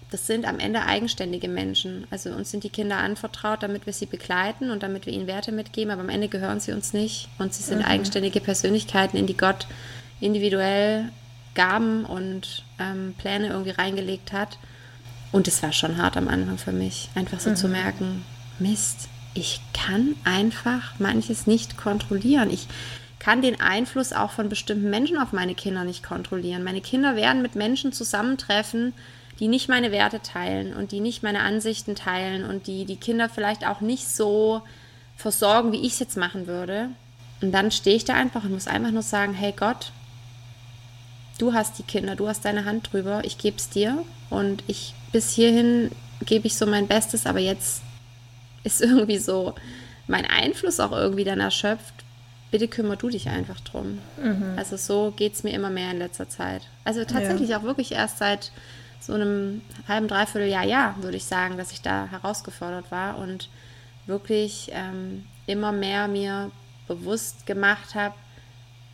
das 0.09 0.25
sind 0.25 0.45
am 0.45 0.59
Ende 0.59 0.85
eigenständige 0.85 1.49
Menschen. 1.49 2.07
Also 2.11 2.29
uns 2.31 2.51
sind 2.51 2.63
die 2.63 2.69
Kinder 2.69 2.97
anvertraut, 2.97 3.61
damit 3.61 3.85
wir 3.85 3.93
sie 3.93 4.05
begleiten 4.05 4.71
und 4.71 4.83
damit 4.83 5.05
wir 5.05 5.11
ihnen 5.11 5.27
Werte 5.27 5.51
mitgeben, 5.51 5.91
aber 5.91 6.01
am 6.01 6.09
Ende 6.09 6.29
gehören 6.29 6.59
sie 6.59 6.71
uns 6.71 6.93
nicht. 6.93 7.27
Und 7.39 7.53
sie 7.53 7.63
sind 7.63 7.79
mhm. 7.79 7.85
eigenständige 7.85 8.39
Persönlichkeiten, 8.39 9.17
in 9.17 9.27
die 9.27 9.35
Gott 9.35 9.67
individuell 10.21 11.11
Gaben 11.55 12.05
und 12.05 12.63
ähm, 12.79 13.15
Pläne 13.17 13.47
irgendwie 13.47 13.71
reingelegt 13.71 14.31
hat. 14.31 14.57
Und 15.31 15.47
es 15.47 15.61
war 15.61 15.73
schon 15.73 15.97
hart 15.97 16.15
am 16.15 16.29
Anfang 16.29 16.57
für 16.57 16.71
mich, 16.71 17.09
einfach 17.15 17.39
so 17.39 17.49
mhm. 17.49 17.55
zu 17.57 17.67
merken, 17.67 18.23
Mist, 18.59 19.09
ich 19.33 19.59
kann 19.73 20.15
einfach 20.23 20.97
manches 20.99 21.47
nicht 21.47 21.77
kontrollieren. 21.77 22.49
Ich 22.49 22.67
kann 23.27 23.41
den 23.41 23.59
Einfluss 23.59 24.13
auch 24.13 24.31
von 24.31 24.47
bestimmten 24.47 24.89
Menschen 24.89 25.17
auf 25.17 25.33
meine 25.33 25.53
Kinder 25.53 25.83
nicht 25.83 26.01
kontrollieren. 26.01 26.63
Meine 26.63 26.79
Kinder 26.79 27.17
werden 27.17 27.41
mit 27.41 27.55
Menschen 27.55 27.91
zusammentreffen, 27.91 28.93
die 29.41 29.49
nicht 29.49 29.67
meine 29.67 29.91
Werte 29.91 30.21
teilen 30.21 30.73
und 30.73 30.93
die 30.93 31.01
nicht 31.01 31.23
meine 31.23 31.41
Ansichten 31.41 31.93
teilen 31.93 32.45
und 32.45 32.67
die 32.67 32.85
die 32.85 32.95
Kinder 32.95 33.27
vielleicht 33.27 33.67
auch 33.67 33.81
nicht 33.81 34.07
so 34.07 34.61
versorgen, 35.17 35.73
wie 35.73 35.81
ich 35.81 35.91
es 35.91 35.99
jetzt 35.99 36.15
machen 36.15 36.47
würde. 36.47 36.87
Und 37.41 37.51
dann 37.51 37.69
stehe 37.69 37.97
ich 37.97 38.05
da 38.05 38.13
einfach 38.13 38.45
und 38.45 38.53
muss 38.53 38.65
einfach 38.65 38.91
nur 38.91 39.01
sagen, 39.01 39.33
hey 39.33 39.53
Gott, 39.53 39.91
du 41.37 41.51
hast 41.51 41.77
die 41.79 41.83
Kinder, 41.83 42.15
du 42.15 42.29
hast 42.29 42.45
deine 42.45 42.63
Hand 42.63 42.93
drüber, 42.93 43.25
ich 43.25 43.37
gebe 43.37 43.57
es 43.57 43.69
dir 43.69 44.05
und 44.29 44.63
ich 44.67 44.93
bis 45.11 45.33
hierhin 45.33 45.91
gebe 46.25 46.47
ich 46.47 46.55
so 46.55 46.65
mein 46.65 46.87
Bestes, 46.87 47.25
aber 47.25 47.39
jetzt 47.39 47.81
ist 48.63 48.79
irgendwie 48.81 49.17
so 49.17 49.53
mein 50.07 50.25
Einfluss 50.25 50.79
auch 50.79 50.93
irgendwie 50.93 51.25
dann 51.25 51.41
erschöpft. 51.41 52.06
Bitte 52.49 52.67
kümmere 52.67 52.97
du 52.97 53.09
dich 53.09 53.27
einfach 53.27 53.59
drum. 53.59 53.99
Mhm. 54.21 54.53
Also 54.55 54.77
so 54.77 55.11
geht 55.15 55.33
es 55.33 55.43
mir 55.43 55.51
immer 55.51 55.69
mehr 55.69 55.91
in 55.91 55.99
letzter 55.99 56.29
Zeit. 56.29 56.61
Also 56.85 57.03
tatsächlich 57.03 57.49
ja. 57.49 57.59
auch 57.59 57.63
wirklich 57.63 57.91
erst 57.91 58.19
seit 58.19 58.51
so 58.99 59.13
einem 59.13 59.61
halben, 59.87 60.07
dreiviertel 60.07 60.49
Jahr, 60.49 60.63
ja, 60.63 60.95
würde 61.01 61.17
ich 61.17 61.25
sagen, 61.25 61.57
dass 61.57 61.71
ich 61.71 61.81
da 61.81 62.07
herausgefordert 62.09 62.89
war 62.91 63.17
und 63.17 63.49
wirklich 64.05 64.71
ähm, 64.73 65.25
immer 65.45 65.71
mehr 65.71 66.07
mir 66.07 66.51
bewusst 66.87 67.45
gemacht 67.45 67.95
habe, 67.95 68.15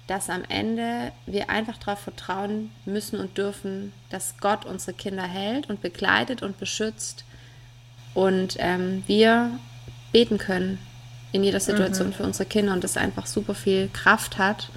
dass 0.08 0.30
am 0.30 0.44
Ende 0.50 1.12
wir 1.26 1.50
einfach 1.50 1.78
darauf 1.78 2.00
vertrauen 2.00 2.72
müssen 2.86 3.20
und 3.20 3.38
dürfen, 3.38 3.94
dass 4.10 4.36
Gott 4.42 4.66
unsere 4.66 4.94
Kinder 4.94 5.24
hält 5.24 5.70
und 5.70 5.82
begleitet 5.82 6.42
und 6.42 6.60
beschützt 6.60 7.24
und 8.14 8.58
ähm, 8.60 9.04
wir 9.08 9.52
beten 10.12 10.38
können 10.38 10.80
in 11.34 11.44
jeder 11.44 11.60
Situation 11.60 12.10
mhm. 12.10 12.14
für 12.14 12.24
unsere 12.24 12.48
Kinder 12.48 12.72
und 12.72 12.84
das 12.84 12.96
einfach 12.96 13.26
super 13.26 13.54
viel 13.56 13.90
Kraft 13.92 14.38
hat. 14.38 14.70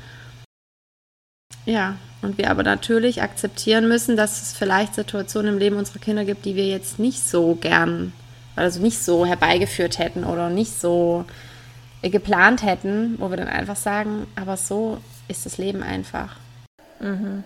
Ja, 1.64 1.96
und 2.22 2.38
wir 2.38 2.50
aber 2.50 2.62
natürlich 2.62 3.22
akzeptieren 3.22 3.88
müssen, 3.88 4.16
dass 4.16 4.42
es 4.42 4.52
vielleicht 4.52 4.94
Situationen 4.94 5.54
im 5.54 5.58
Leben 5.58 5.76
unserer 5.76 5.98
Kinder 5.98 6.25
gibt, 6.25 6.44
die 6.44 6.56
wir 6.56 6.66
jetzt 6.66 6.98
nicht 6.98 7.20
so 7.20 7.54
gern, 7.54 8.12
also 8.56 8.80
nicht 8.80 9.02
so 9.02 9.26
herbeigeführt 9.26 9.98
hätten 9.98 10.25
oder 10.25 10.48
nicht 10.48 10.80
so 10.80 11.25
geplant 12.02 12.62
hätten, 12.62 13.16
wo 13.18 13.30
wir 13.30 13.36
dann 13.36 13.48
einfach 13.48 13.76
sagen, 13.76 14.26
aber 14.36 14.56
so 14.56 14.98
ist 15.28 15.44
das 15.44 15.58
Leben 15.58 15.82
einfach. 15.82 16.36
Mhm. 17.00 17.44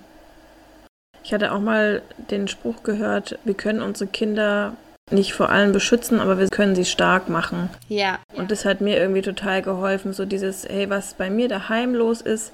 Ich 1.23 1.33
hatte 1.33 1.52
auch 1.52 1.61
mal 1.61 2.02
den 2.31 2.49
Spruch 2.49 2.83
gehört, 2.83 3.38
wir 3.45 3.55
können 3.55 3.83
unsere 3.83 4.11
Kinder 4.11 4.76
nicht 5.12 5.33
vor 5.33 5.50
allem 5.50 5.73
beschützen, 5.73 6.21
aber 6.21 6.38
wir 6.38 6.49
können 6.49 6.75
sie 6.75 6.85
stark 6.85 7.29
machen. 7.29 7.71
Ja. 7.88 8.19
Und 8.35 8.50
das 8.50 8.64
hat 8.64 8.81
mir 8.81 8.99
irgendwie 8.99 9.23
total 9.23 9.62
geholfen, 9.62 10.12
so 10.12 10.25
dieses, 10.25 10.69
hey, 10.69 10.88
was 10.90 11.14
bei 11.14 11.31
mir 11.31 11.49
daheim 11.49 11.95
los 11.95 12.21
ist, 12.21 12.52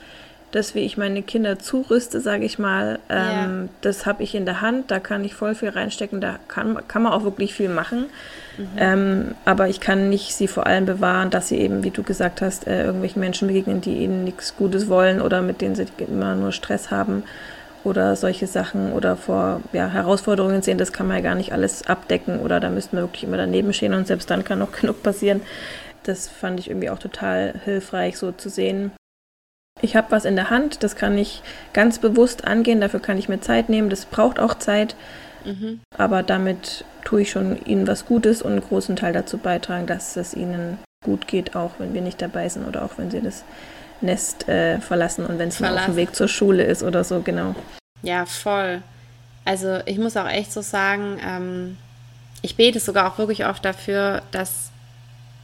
das, 0.52 0.74
wie 0.74 0.80
ich 0.80 0.96
meine 0.96 1.22
Kinder 1.22 1.58
zurüste, 1.58 2.20
sage 2.20 2.44
ich 2.44 2.58
mal, 2.58 2.98
ähm, 3.08 3.62
ja. 3.64 3.68
das 3.82 4.06
habe 4.06 4.22
ich 4.22 4.34
in 4.34 4.46
der 4.46 4.60
Hand, 4.60 4.90
da 4.90 5.00
kann 5.00 5.24
ich 5.24 5.34
voll 5.34 5.54
viel 5.54 5.70
reinstecken, 5.70 6.20
da 6.20 6.38
kann, 6.48 6.78
kann 6.88 7.02
man 7.02 7.12
auch 7.12 7.24
wirklich 7.24 7.52
viel 7.52 7.68
machen. 7.68 8.06
Mhm. 8.56 8.68
Ähm, 8.78 9.34
aber 9.44 9.68
ich 9.68 9.80
kann 9.80 10.08
nicht 10.08 10.34
sie 10.34 10.48
vor 10.48 10.66
allem 10.66 10.86
bewahren, 10.86 11.30
dass 11.30 11.48
sie 11.48 11.58
eben, 11.58 11.82
wie 11.82 11.90
du 11.90 12.02
gesagt 12.02 12.40
hast, 12.40 12.66
äh, 12.66 12.84
irgendwelchen 12.84 13.20
Menschen 13.20 13.48
begegnen, 13.48 13.80
die 13.80 13.98
ihnen 13.98 14.24
nichts 14.24 14.56
Gutes 14.56 14.88
wollen 14.88 15.20
oder 15.20 15.42
mit 15.42 15.60
denen 15.60 15.74
sie 15.74 15.86
immer 15.98 16.34
nur 16.36 16.52
Stress 16.52 16.90
haben 16.90 17.24
oder 17.86 18.16
solche 18.16 18.48
Sachen 18.48 18.92
oder 18.92 19.16
vor 19.16 19.60
ja, 19.72 19.88
Herausforderungen 19.88 20.60
sehen, 20.60 20.76
das 20.76 20.92
kann 20.92 21.06
man 21.06 21.18
ja 21.18 21.22
gar 21.22 21.36
nicht 21.36 21.52
alles 21.52 21.86
abdecken 21.86 22.40
oder 22.40 22.58
da 22.58 22.68
müssten 22.68 22.96
wir 22.96 23.04
wirklich 23.04 23.22
immer 23.22 23.36
daneben 23.36 23.72
stehen 23.72 23.94
und 23.94 24.08
selbst 24.08 24.28
dann 24.28 24.44
kann 24.44 24.58
noch 24.58 24.72
genug 24.80 25.02
passieren. 25.02 25.40
Das 26.02 26.28
fand 26.28 26.58
ich 26.58 26.68
irgendwie 26.68 26.90
auch 26.90 26.98
total 26.98 27.54
hilfreich, 27.64 28.18
so 28.18 28.32
zu 28.32 28.48
sehen, 28.48 28.90
ich 29.82 29.94
habe 29.94 30.10
was 30.10 30.24
in 30.24 30.36
der 30.36 30.48
Hand, 30.50 30.82
das 30.82 30.96
kann 30.96 31.18
ich 31.18 31.42
ganz 31.74 31.98
bewusst 31.98 32.46
angehen, 32.46 32.80
dafür 32.80 33.00
kann 33.00 33.18
ich 33.18 33.28
mir 33.28 33.40
Zeit 33.40 33.68
nehmen, 33.68 33.90
das 33.90 34.06
braucht 34.06 34.40
auch 34.40 34.54
Zeit, 34.54 34.96
mhm. 35.44 35.80
aber 35.96 36.22
damit 36.22 36.84
tue 37.04 37.22
ich 37.22 37.30
schon 37.30 37.62
ihnen 37.66 37.86
was 37.86 38.06
Gutes 38.06 38.40
und 38.40 38.52
einen 38.52 38.62
großen 38.62 38.96
Teil 38.96 39.12
dazu 39.12 39.36
beitragen, 39.36 39.86
dass 39.86 40.16
es 40.16 40.32
ihnen 40.32 40.78
gut 41.04 41.28
geht, 41.28 41.54
auch 41.54 41.72
wenn 41.78 41.92
wir 41.92 42.00
nicht 42.00 42.22
dabei 42.22 42.48
sind 42.48 42.66
oder 42.66 42.84
auch 42.84 42.96
wenn 42.96 43.10
sie 43.10 43.20
das 43.20 43.44
Nest 44.00 44.48
äh, 44.48 44.80
verlassen 44.80 45.26
und 45.26 45.38
wenn 45.38 45.48
es 45.48 45.62
auf 45.62 45.84
dem 45.86 45.96
Weg 45.96 46.14
zur 46.14 46.28
Schule 46.28 46.64
ist 46.64 46.82
oder 46.82 47.04
so, 47.04 47.20
genau. 47.20 47.54
Ja, 48.02 48.26
voll. 48.26 48.82
Also 49.44 49.78
ich 49.86 49.98
muss 49.98 50.16
auch 50.16 50.28
echt 50.28 50.52
so 50.52 50.60
sagen, 50.60 51.18
ähm, 51.24 51.78
ich 52.42 52.56
bete 52.56 52.80
sogar 52.80 53.10
auch 53.10 53.18
wirklich 53.18 53.46
oft 53.46 53.64
dafür, 53.64 54.22
dass 54.30 54.70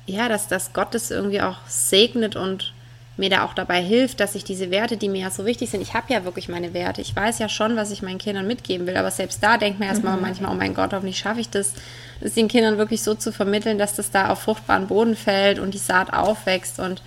ja, 0.07 0.29
dass, 0.29 0.49
dass 0.49 0.73
Gott 0.73 0.95
es 0.95 1.11
irgendwie 1.11 1.41
auch 1.41 1.57
segnet 1.67 2.37
und 2.37 2.73
mir 3.17 3.31
da 3.31 3.45
auch 3.45 3.55
dabei 3.55 3.83
hilft, 3.83 4.21
dass 4.21 4.35
ich 4.35 4.43
diese 4.43 4.71
Werte, 4.71 4.97
die 4.97 5.09
mir 5.09 5.23
ja 5.23 5.31
so 5.31 5.45
wichtig 5.45 5.71
sind, 5.71 5.83
ich 5.83 5.95
habe 5.95 6.13
ja 6.13 6.25
wirklich 6.25 6.49
meine 6.49 6.73
Werte. 6.73 7.03
Ich 7.03 7.15
weiß 7.15 7.39
ja 7.39 7.49
schon, 7.49 7.77
was 7.77 7.91
ich 7.91 8.03
meinen 8.03 8.19
Kindern 8.19 8.47
mitgeben 8.47 8.87
will, 8.87 8.97
aber 8.97 9.11
selbst 9.11 9.43
da 9.43 9.59
denkt 9.59 9.79
man 9.79 9.89
erstmal 9.89 10.17
mhm. 10.17 10.23
manchmal, 10.23 10.51
oh 10.51 10.57
mein 10.57 10.75
Gott, 10.75 10.93
hoffentlich 10.93 11.19
schaffe 11.19 11.41
ich 11.41 11.51
das, 11.51 11.75
das 12.21 12.35
den 12.35 12.49
Kindern 12.49 12.79
wirklich 12.79 13.03
so 13.03 13.15
zu 13.15 13.31
vermitteln, 13.31 13.79
dass 13.79 13.95
das 13.95 14.11
da 14.11 14.31
auf 14.31 14.41
fruchtbaren 14.41 14.87
Boden 14.87 15.15
fällt 15.15 15.59
und 15.59 15.75
die 15.75 15.79
Saat 15.79 16.13
aufwächst. 16.13 16.81
Und 16.81 17.03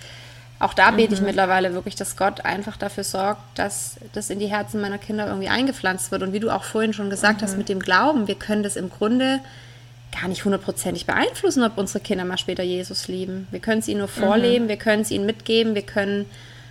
auch 0.58 0.72
da 0.72 0.90
bete 0.90 1.10
mhm. 1.10 1.14
ich 1.14 1.20
mittlerweile 1.20 1.74
wirklich, 1.74 1.96
dass 1.96 2.16
Gott 2.16 2.44
einfach 2.44 2.76
dafür 2.76 3.04
sorgt, 3.04 3.40
dass 3.58 3.96
das 4.12 4.30
in 4.30 4.38
die 4.38 4.46
Herzen 4.46 4.80
meiner 4.80 4.98
Kinder 4.98 5.26
irgendwie 5.26 5.48
eingepflanzt 5.48 6.10
wird. 6.10 6.22
Und 6.22 6.32
wie 6.32 6.40
du 6.40 6.50
auch 6.50 6.64
vorhin 6.64 6.92
schon 6.92 7.10
gesagt 7.10 7.40
mhm. 7.40 7.44
hast, 7.44 7.58
mit 7.58 7.68
dem 7.68 7.80
Glauben, 7.80 8.26
wir 8.26 8.36
können 8.36 8.62
das 8.62 8.76
im 8.76 8.88
Grunde 8.88 9.40
gar 10.18 10.28
nicht 10.28 10.44
hundertprozentig 10.44 11.04
beeinflussen, 11.04 11.62
ob 11.62 11.76
unsere 11.76 12.00
Kinder 12.00 12.24
mal 12.24 12.38
später 12.38 12.62
Jesus 12.62 13.08
lieben. 13.08 13.46
Wir 13.50 13.60
können 13.60 13.80
es 13.80 13.88
ihnen 13.88 13.98
nur 13.98 14.08
vorleben, 14.08 14.64
mhm. 14.64 14.68
wir 14.68 14.76
können 14.76 15.02
es 15.02 15.10
ihnen 15.10 15.26
mitgeben, 15.26 15.74
wir 15.74 15.82
können 15.82 16.26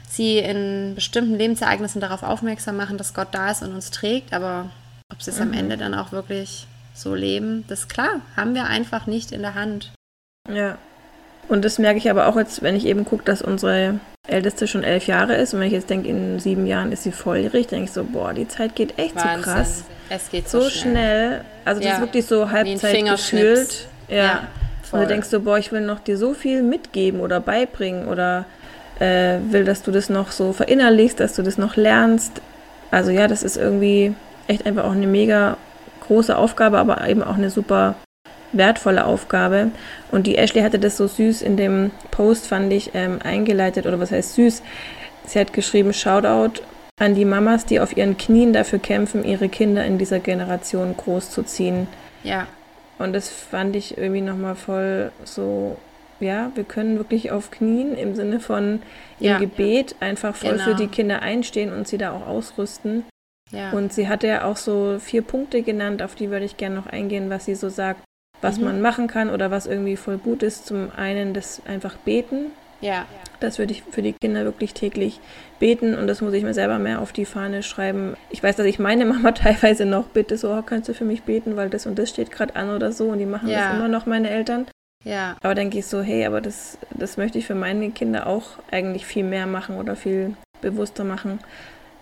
sie 0.09 0.39
in 0.39 0.95
bestimmten 0.95 1.35
Lebensereignissen 1.35 2.01
darauf 2.01 2.23
aufmerksam 2.23 2.77
machen, 2.77 2.97
dass 2.97 3.13
Gott 3.13 3.29
da 3.31 3.51
ist 3.51 3.61
und 3.61 3.73
uns 3.73 3.91
trägt, 3.91 4.33
aber 4.33 4.69
ob 5.11 5.21
sie 5.21 5.31
es 5.31 5.37
mhm. 5.37 5.43
am 5.43 5.53
Ende 5.53 5.77
dann 5.77 5.93
auch 5.93 6.11
wirklich 6.11 6.65
so 6.95 7.13
leben, 7.13 7.65
das 7.67 7.81
ist 7.81 7.89
klar, 7.89 8.21
haben 8.35 8.55
wir 8.55 8.65
einfach 8.65 9.05
nicht 9.05 9.31
in 9.31 9.41
der 9.41 9.53
Hand. 9.53 9.91
Ja. 10.49 10.77
Und 11.47 11.63
das 11.63 11.79
merke 11.79 11.97
ich 11.97 12.09
aber 12.09 12.27
auch 12.27 12.37
jetzt, 12.37 12.63
wenn 12.63 12.75
ich 12.75 12.85
eben 12.85 13.05
gucke, 13.05 13.23
dass 13.23 13.41
unsere 13.41 13.99
Älteste 14.27 14.67
schon 14.67 14.83
elf 14.83 15.05
Jahre 15.05 15.35
ist 15.35 15.53
und 15.53 15.59
wenn 15.59 15.67
ich 15.67 15.73
jetzt 15.73 15.89
denke, 15.89 16.09
in 16.09 16.39
sieben 16.39 16.65
Jahren 16.65 16.91
ist 16.91 17.03
sie 17.03 17.11
volljährig, 17.11 17.67
denke 17.67 17.85
ich 17.85 17.91
so, 17.91 18.03
boah, 18.03 18.33
die 18.33 18.47
Zeit 18.47 18.75
geht 18.75 18.97
echt 18.97 19.15
Wahnsinn. 19.15 19.43
so 19.43 19.43
krass. 19.43 19.83
Es 20.09 20.31
geht 20.31 20.49
so, 20.49 20.61
so 20.61 20.69
schnell. 20.69 20.91
schnell. 20.93 21.41
Also 21.63 21.81
das 21.81 21.93
ist 21.93 21.99
wirklich 21.99 22.25
so 22.25 22.49
Halbzeit 22.51 23.05
gefühlt. 23.05 23.87
Ja. 24.07 24.15
ja 24.15 24.47
und 24.91 25.01
du 25.01 25.07
denkst 25.07 25.29
so, 25.29 25.41
boah, 25.41 25.57
ich 25.57 25.71
will 25.71 25.81
noch 25.81 25.99
dir 25.99 26.17
so 26.17 26.33
viel 26.33 26.63
mitgeben 26.63 27.19
oder 27.19 27.39
beibringen 27.39 28.07
oder 28.07 28.45
äh, 28.99 29.37
will, 29.49 29.65
dass 29.65 29.83
du 29.83 29.91
das 29.91 30.09
noch 30.09 30.31
so 30.31 30.53
verinnerlichst, 30.53 31.19
dass 31.19 31.35
du 31.35 31.43
das 31.43 31.57
noch 31.57 31.75
lernst. 31.75 32.41
Also 32.91 33.11
ja, 33.11 33.27
das 33.27 33.43
ist 33.43 33.57
irgendwie 33.57 34.13
echt 34.47 34.65
einfach 34.65 34.85
auch 34.85 34.91
eine 34.91 35.07
mega 35.07 35.57
große 36.07 36.37
Aufgabe, 36.37 36.77
aber 36.77 37.07
eben 37.07 37.23
auch 37.23 37.35
eine 37.35 37.49
super 37.49 37.95
wertvolle 38.57 39.05
Aufgabe. 39.05 39.71
Und 40.11 40.27
die 40.27 40.37
Ashley 40.37 40.61
hatte 40.61 40.79
das 40.79 40.97
so 40.97 41.07
süß 41.07 41.41
in 41.41 41.57
dem 41.57 41.91
Post, 42.11 42.47
fand 42.47 42.71
ich, 42.73 42.91
ähm, 42.93 43.19
eingeleitet, 43.23 43.85
oder 43.85 43.99
was 43.99 44.11
heißt 44.11 44.35
süß? 44.35 44.63
Sie 45.25 45.39
hat 45.39 45.53
geschrieben, 45.53 45.93
Shoutout 45.93 46.61
an 46.97 47.15
die 47.15 47.25
Mamas, 47.25 47.65
die 47.65 47.79
auf 47.79 47.97
ihren 47.97 48.17
Knien 48.17 48.53
dafür 48.53 48.79
kämpfen, 48.79 49.25
ihre 49.25 49.49
Kinder 49.49 49.85
in 49.85 49.97
dieser 49.97 50.19
Generation 50.19 50.95
großzuziehen. 50.95 51.87
Ja. 52.23 52.47
Und 52.97 53.13
das 53.13 53.29
fand 53.29 53.75
ich 53.75 53.97
irgendwie 53.97 54.21
nochmal 54.21 54.55
voll 54.55 55.11
so, 55.25 55.77
ja, 56.21 56.51
wir 56.55 56.63
können 56.63 56.97
wirklich 56.97 57.31
auf 57.31 57.51
Knien 57.51 57.97
im 57.97 58.15
Sinne 58.15 58.39
von 58.39 58.81
im 59.19 59.25
ja, 59.25 59.37
Gebet 59.37 59.95
einfach 59.99 60.35
voll 60.35 60.53
genau. 60.53 60.63
für 60.63 60.75
die 60.75 60.87
Kinder 60.87 61.21
einstehen 61.21 61.73
und 61.73 61.87
sie 61.87 61.97
da 61.97 62.11
auch 62.11 62.25
ausrüsten. 62.25 63.03
Ja. 63.51 63.71
Und 63.71 63.93
sie 63.93 64.07
hatte 64.07 64.27
ja 64.27 64.45
auch 64.45 64.57
so 64.57 64.97
vier 64.99 65.21
Punkte 65.21 65.61
genannt, 65.61 66.01
auf 66.01 66.15
die 66.15 66.31
würde 66.31 66.45
ich 66.45 66.57
gerne 66.57 66.75
noch 66.75 66.87
eingehen, 66.87 67.29
was 67.29 67.45
sie 67.45 67.55
so 67.55 67.69
sagt, 67.69 68.01
was 68.41 68.57
mhm. 68.57 68.65
man 68.65 68.81
machen 68.81 69.07
kann 69.07 69.29
oder 69.29 69.51
was 69.51 69.65
irgendwie 69.65 69.97
voll 69.97 70.17
gut 70.17 70.43
ist. 70.43 70.65
Zum 70.65 70.91
einen 70.95 71.33
das 71.33 71.61
einfach 71.65 71.95
beten. 71.97 72.51
Ja. 72.81 73.05
Das 73.39 73.59
würde 73.59 73.73
ich 73.73 73.83
für 73.83 74.01
die 74.01 74.13
Kinder 74.13 74.43
wirklich 74.43 74.73
täglich 74.73 75.19
beten 75.59 75.95
und 75.95 76.07
das 76.07 76.21
muss 76.21 76.33
ich 76.33 76.43
mir 76.43 76.53
selber 76.53 76.79
mehr 76.79 77.01
auf 77.01 77.13
die 77.13 77.25
Fahne 77.25 77.63
schreiben. 77.63 78.15
Ich 78.29 78.43
weiß, 78.43 78.55
dass 78.55 78.65
ich 78.65 78.79
meine 78.79 79.05
Mama 79.05 79.31
teilweise 79.33 79.85
noch 79.85 80.07
bitte, 80.07 80.37
so 80.37 80.51
oh, 80.51 80.61
kannst 80.61 80.89
du 80.89 80.93
für 80.93 81.05
mich 81.05 81.23
beten, 81.23 81.55
weil 81.55 81.69
das 81.69 81.85
und 81.85 81.97
das 81.97 82.09
steht 82.09 82.31
gerade 82.31 82.55
an 82.55 82.69
oder 82.69 82.91
so 82.91 83.07
und 83.09 83.19
die 83.19 83.25
machen 83.25 83.49
ja. 83.49 83.69
das 83.69 83.77
immer 83.77 83.87
noch, 83.87 84.05
meine 84.05 84.29
Eltern. 84.29 84.67
Ja. 85.03 85.37
Aber 85.41 85.55
dann 85.55 85.69
gehe 85.69 85.81
ich 85.81 85.85
so, 85.85 86.01
hey, 86.01 86.25
aber 86.25 86.41
das, 86.41 86.77
das 86.91 87.17
möchte 87.17 87.37
ich 87.37 87.45
für 87.45 87.55
meine 87.55 87.91
Kinder 87.91 88.27
auch 88.27 88.57
eigentlich 88.71 89.05
viel 89.05 89.23
mehr 89.23 89.45
machen 89.45 89.77
oder 89.77 89.95
viel 89.95 90.35
bewusster 90.61 91.03
machen. 91.03 91.39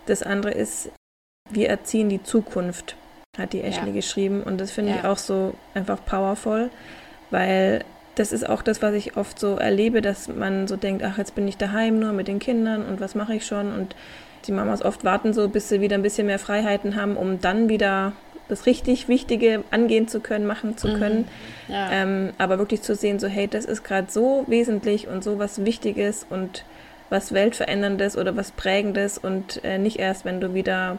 Das 0.06 0.22
andere 0.22 0.52
ist, 0.52 0.90
wir 1.50 1.68
erziehen 1.68 2.08
die 2.08 2.22
Zukunft. 2.22 2.96
Hat 3.38 3.52
die 3.52 3.62
Ashley 3.62 3.88
ja. 3.88 3.92
geschrieben. 3.92 4.42
Und 4.42 4.60
das 4.60 4.70
finde 4.70 4.92
ja. 4.92 4.98
ich 4.98 5.04
auch 5.04 5.18
so 5.18 5.54
einfach 5.74 6.04
powerful, 6.04 6.70
weil 7.30 7.84
das 8.14 8.32
ist 8.32 8.48
auch 8.48 8.62
das, 8.62 8.80
was 8.80 8.94
ich 8.94 9.16
oft 9.16 9.38
so 9.38 9.56
erlebe, 9.56 10.00
dass 10.00 10.28
man 10.28 10.68
so 10.68 10.76
denkt, 10.76 11.02
ach, 11.02 11.18
jetzt 11.18 11.34
bin 11.34 11.48
ich 11.48 11.56
daheim 11.56 11.98
nur 11.98 12.12
mit 12.12 12.28
den 12.28 12.38
Kindern 12.38 12.84
und 12.84 13.00
was 13.00 13.14
mache 13.14 13.34
ich 13.34 13.46
schon? 13.46 13.72
Und 13.72 13.96
die 14.46 14.52
Mamas 14.52 14.82
oft 14.82 15.04
warten 15.04 15.32
so, 15.32 15.48
bis 15.48 15.68
sie 15.68 15.80
wieder 15.80 15.96
ein 15.96 16.02
bisschen 16.02 16.26
mehr 16.26 16.38
Freiheiten 16.38 16.96
haben, 16.96 17.16
um 17.16 17.40
dann 17.40 17.68
wieder 17.68 18.12
das 18.48 18.66
richtig 18.66 19.08
Wichtige 19.08 19.64
angehen 19.70 20.06
zu 20.06 20.20
können, 20.20 20.46
machen 20.46 20.76
zu 20.76 20.88
mhm. 20.88 20.98
können. 20.98 21.28
Ja. 21.68 21.90
Ähm, 21.90 22.30
aber 22.38 22.58
wirklich 22.58 22.82
zu 22.82 22.94
sehen, 22.94 23.18
so, 23.18 23.26
hey, 23.26 23.48
das 23.48 23.64
ist 23.64 23.84
gerade 23.84 24.10
so 24.10 24.44
wesentlich 24.46 25.08
und 25.08 25.24
so 25.24 25.38
was 25.38 25.64
Wichtiges 25.64 26.26
und 26.28 26.64
was 27.10 27.32
Weltveränderndes 27.32 28.16
oder 28.16 28.36
was 28.36 28.50
Prägendes 28.50 29.18
und 29.18 29.64
äh, 29.64 29.78
nicht 29.78 29.98
erst, 29.98 30.24
wenn 30.24 30.40
du 30.40 30.54
wieder 30.54 30.98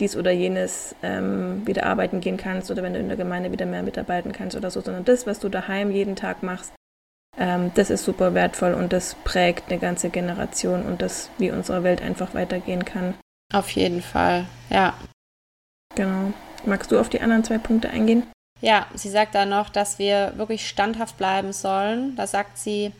dies 0.00 0.16
oder 0.16 0.30
jenes 0.30 0.94
ähm, 1.02 1.66
wieder 1.66 1.86
arbeiten 1.86 2.20
gehen 2.20 2.36
kannst 2.36 2.70
oder 2.70 2.82
wenn 2.82 2.94
du 2.94 2.98
in 2.98 3.08
der 3.08 3.16
Gemeinde 3.16 3.52
wieder 3.52 3.66
mehr 3.66 3.82
mitarbeiten 3.82 4.32
kannst 4.32 4.56
oder 4.56 4.70
so, 4.70 4.80
sondern 4.80 5.04
das, 5.04 5.26
was 5.26 5.38
du 5.38 5.48
daheim 5.48 5.90
jeden 5.90 6.16
Tag 6.16 6.42
machst, 6.42 6.72
ähm, 7.38 7.70
das 7.74 7.90
ist 7.90 8.04
super 8.04 8.34
wertvoll 8.34 8.74
und 8.74 8.92
das 8.92 9.14
prägt 9.24 9.70
eine 9.70 9.78
ganze 9.78 10.10
Generation 10.10 10.82
und 10.82 11.02
das, 11.02 11.30
wie 11.38 11.50
unsere 11.50 11.82
Welt 11.82 12.02
einfach 12.02 12.34
weitergehen 12.34 12.84
kann. 12.84 13.14
Auf 13.52 13.70
jeden 13.70 14.02
Fall, 14.02 14.46
ja. 14.70 14.94
Genau. 15.94 16.32
Magst 16.64 16.92
du 16.92 16.98
auf 16.98 17.08
die 17.08 17.20
anderen 17.20 17.44
zwei 17.44 17.58
Punkte 17.58 17.90
eingehen? 17.90 18.24
Ja, 18.60 18.86
sie 18.94 19.10
sagt 19.10 19.34
da 19.34 19.44
noch, 19.44 19.68
dass 19.68 19.98
wir 19.98 20.34
wirklich 20.36 20.68
standhaft 20.68 21.18
bleiben 21.18 21.52
sollen. 21.52 22.14
Da 22.14 22.28
sagt 22.28 22.58
sie, 22.58 22.92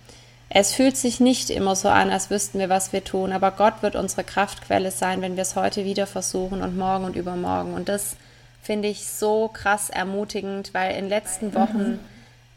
es 0.54 0.74
fühlt 0.74 0.98
sich 0.98 1.18
nicht 1.18 1.48
immer 1.48 1.74
so 1.74 1.88
an, 1.88 2.10
als 2.10 2.28
wüssten 2.28 2.58
wir, 2.58 2.68
was 2.68 2.92
wir 2.92 3.02
tun, 3.02 3.32
aber 3.32 3.52
Gott 3.52 3.82
wird 3.82 3.96
unsere 3.96 4.22
Kraftquelle 4.22 4.90
sein, 4.90 5.22
wenn 5.22 5.36
wir 5.36 5.42
es 5.42 5.56
heute 5.56 5.86
wieder 5.86 6.06
versuchen 6.06 6.60
und 6.60 6.76
morgen 6.76 7.04
und 7.04 7.16
übermorgen. 7.16 7.72
Und 7.72 7.88
das 7.88 8.16
finde 8.62 8.88
ich 8.88 9.06
so 9.06 9.48
krass 9.48 9.88
ermutigend, 9.88 10.74
weil 10.74 10.90
in 10.90 11.04
den 11.04 11.08
letzten 11.08 11.54
Wochen 11.54 11.92
mhm. 11.92 11.98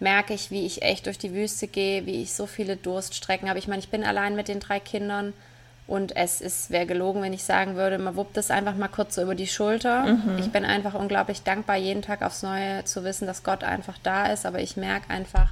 merke 0.01 0.33
ich, 0.33 0.51
wie 0.51 0.65
ich 0.65 0.81
echt 0.81 1.05
durch 1.05 1.17
die 1.17 1.33
Wüste 1.33 1.67
gehe, 1.67 2.05
wie 2.05 2.21
ich 2.21 2.33
so 2.33 2.47
viele 2.47 2.75
Durststrecken 2.75 3.47
habe. 3.47 3.59
Ich 3.59 3.69
meine, 3.69 3.79
ich 3.79 3.89
bin 3.89 4.03
allein 4.03 4.35
mit 4.35 4.49
den 4.49 4.59
drei 4.59 4.81
Kindern 4.81 5.31
und 5.87 6.17
es 6.17 6.41
ist, 6.41 6.71
wäre 6.71 6.85
gelogen, 6.85 7.21
wenn 7.21 7.31
ich 7.31 7.45
sagen 7.45 7.77
würde, 7.77 7.97
man 7.97 8.17
wuppt 8.17 8.35
es 8.35 8.51
einfach 8.51 8.75
mal 8.75 8.89
kurz 8.89 9.15
so 9.15 9.21
über 9.21 9.35
die 9.35 9.47
Schulter. 9.47 10.03
Mhm. 10.03 10.37
Ich 10.39 10.51
bin 10.51 10.65
einfach 10.65 10.95
unglaublich 10.95 11.43
dankbar, 11.43 11.77
jeden 11.77 12.01
Tag 12.01 12.23
aufs 12.23 12.43
Neue 12.43 12.83
zu 12.83 13.05
wissen, 13.05 13.25
dass 13.25 13.43
Gott 13.43 13.63
einfach 13.63 13.97
da 14.03 14.25
ist, 14.25 14.45
aber 14.45 14.59
ich 14.59 14.75
merke 14.75 15.09
einfach, 15.11 15.51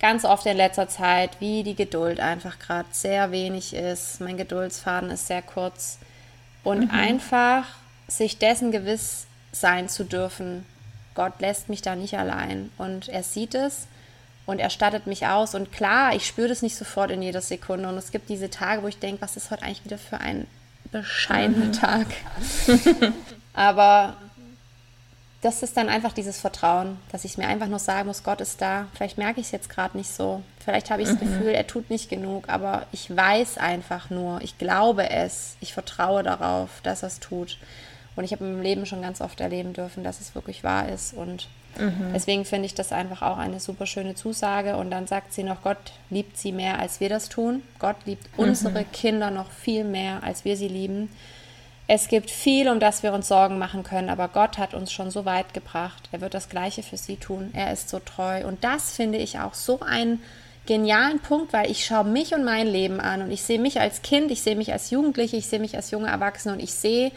ganz 0.00 0.24
oft 0.24 0.46
in 0.46 0.56
letzter 0.56 0.88
Zeit, 0.88 1.40
wie 1.40 1.62
die 1.62 1.74
Geduld 1.74 2.20
einfach 2.20 2.58
gerade 2.58 2.88
sehr 2.92 3.30
wenig 3.30 3.74
ist. 3.74 4.20
Mein 4.20 4.36
Geduldsfaden 4.36 5.10
ist 5.10 5.26
sehr 5.26 5.42
kurz. 5.42 5.98
Und 6.64 6.86
mhm. 6.86 6.90
einfach 6.90 7.64
sich 8.06 8.38
dessen 8.38 8.70
gewiss 8.72 9.26
sein 9.52 9.88
zu 9.88 10.04
dürfen, 10.04 10.64
Gott 11.14 11.40
lässt 11.40 11.68
mich 11.68 11.82
da 11.82 11.96
nicht 11.96 12.16
allein. 12.16 12.70
Und 12.78 13.08
er 13.08 13.22
sieht 13.22 13.54
es 13.54 13.88
und 14.46 14.60
er 14.60 14.70
stattet 14.70 15.06
mich 15.06 15.26
aus. 15.26 15.54
Und 15.54 15.72
klar, 15.72 16.14
ich 16.14 16.26
spüre 16.26 16.48
das 16.48 16.62
nicht 16.62 16.76
sofort 16.76 17.10
in 17.10 17.22
jeder 17.22 17.40
Sekunde. 17.40 17.88
Und 17.88 17.96
es 17.96 18.12
gibt 18.12 18.28
diese 18.28 18.50
Tage, 18.50 18.82
wo 18.82 18.88
ich 18.88 18.98
denke, 18.98 19.20
was 19.22 19.36
ist 19.36 19.50
heute 19.50 19.62
eigentlich 19.62 19.84
wieder 19.84 19.98
für 19.98 20.20
ein 20.20 20.46
bescheidener 20.90 21.66
mhm. 21.66 21.72
Tag. 21.72 22.06
Aber 23.52 24.16
das 25.40 25.62
ist 25.62 25.76
dann 25.76 25.88
einfach 25.88 26.12
dieses 26.12 26.40
Vertrauen, 26.40 26.98
dass 27.12 27.24
ich 27.24 27.38
mir 27.38 27.46
einfach 27.46 27.68
nur 27.68 27.78
sagen 27.78 28.08
muss, 28.08 28.24
Gott 28.24 28.40
ist 28.40 28.60
da. 28.60 28.88
Vielleicht 28.94 29.18
merke 29.18 29.38
ich 29.38 29.46
es 29.46 29.52
jetzt 29.52 29.70
gerade 29.70 29.96
nicht 29.96 30.10
so. 30.10 30.42
Vielleicht 30.58 30.90
habe 30.90 31.02
ich 31.02 31.08
das 31.08 31.20
mhm. 31.20 31.26
Gefühl, 31.26 31.50
er 31.50 31.66
tut 31.66 31.90
nicht 31.90 32.08
genug, 32.10 32.48
aber 32.48 32.86
ich 32.90 33.14
weiß 33.14 33.58
einfach 33.58 34.10
nur, 34.10 34.40
ich 34.42 34.58
glaube 34.58 35.10
es, 35.10 35.56
ich 35.60 35.72
vertraue 35.72 36.24
darauf, 36.24 36.80
dass 36.82 37.02
er 37.02 37.08
es 37.08 37.20
tut. 37.20 37.58
Und 38.16 38.24
ich 38.24 38.32
habe 38.32 38.44
im 38.44 38.62
Leben 38.62 38.84
schon 38.84 39.00
ganz 39.00 39.20
oft 39.20 39.40
erleben 39.40 39.74
dürfen, 39.74 40.02
dass 40.02 40.20
es 40.20 40.34
wirklich 40.34 40.64
wahr 40.64 40.88
ist. 40.88 41.14
Und 41.14 41.46
mhm. 41.78 42.10
deswegen 42.12 42.44
finde 42.44 42.66
ich 42.66 42.74
das 42.74 42.90
einfach 42.90 43.22
auch 43.22 43.38
eine 43.38 43.60
super 43.60 43.86
schöne 43.86 44.16
Zusage. 44.16 44.76
Und 44.76 44.90
dann 44.90 45.06
sagt 45.06 45.32
sie 45.32 45.44
noch, 45.44 45.62
Gott 45.62 45.92
liebt 46.10 46.36
sie 46.36 46.50
mehr, 46.50 46.80
als 46.80 46.98
wir 46.98 47.08
das 47.08 47.28
tun. 47.28 47.62
Gott 47.78 47.96
liebt 48.06 48.36
mhm. 48.36 48.48
unsere 48.48 48.82
Kinder 48.84 49.30
noch 49.30 49.52
viel 49.52 49.84
mehr, 49.84 50.24
als 50.24 50.44
wir 50.44 50.56
sie 50.56 50.66
lieben. 50.66 51.10
Es 51.90 52.08
gibt 52.08 52.30
viel, 52.30 52.68
um 52.68 52.80
das 52.80 53.02
wir 53.02 53.14
uns 53.14 53.28
Sorgen 53.28 53.58
machen 53.58 53.82
können, 53.82 54.10
aber 54.10 54.28
Gott 54.28 54.58
hat 54.58 54.74
uns 54.74 54.92
schon 54.92 55.10
so 55.10 55.24
weit 55.24 55.54
gebracht. 55.54 56.10
Er 56.12 56.20
wird 56.20 56.34
das 56.34 56.50
Gleiche 56.50 56.82
für 56.82 56.98
sie 56.98 57.16
tun. 57.16 57.50
Er 57.54 57.72
ist 57.72 57.88
so 57.88 57.98
treu. 57.98 58.46
Und 58.46 58.62
das 58.62 58.92
finde 58.94 59.16
ich 59.16 59.38
auch 59.40 59.54
so 59.54 59.80
einen 59.80 60.22
genialen 60.66 61.18
Punkt, 61.18 61.54
weil 61.54 61.70
ich 61.70 61.86
schaue 61.86 62.04
mich 62.04 62.34
und 62.34 62.44
mein 62.44 62.66
Leben 62.66 63.00
an 63.00 63.22
und 63.22 63.30
ich 63.30 63.42
sehe 63.42 63.58
mich 63.58 63.80
als 63.80 64.02
Kind, 64.02 64.30
ich 64.30 64.42
sehe 64.42 64.54
mich 64.54 64.70
als 64.70 64.90
Jugendliche, 64.90 65.38
ich 65.38 65.46
sehe 65.46 65.60
mich 65.60 65.76
als 65.76 65.90
junge 65.90 66.08
Erwachsene 66.08 66.52
und 66.52 66.62
ich 66.62 66.74
sehe, 66.74 67.10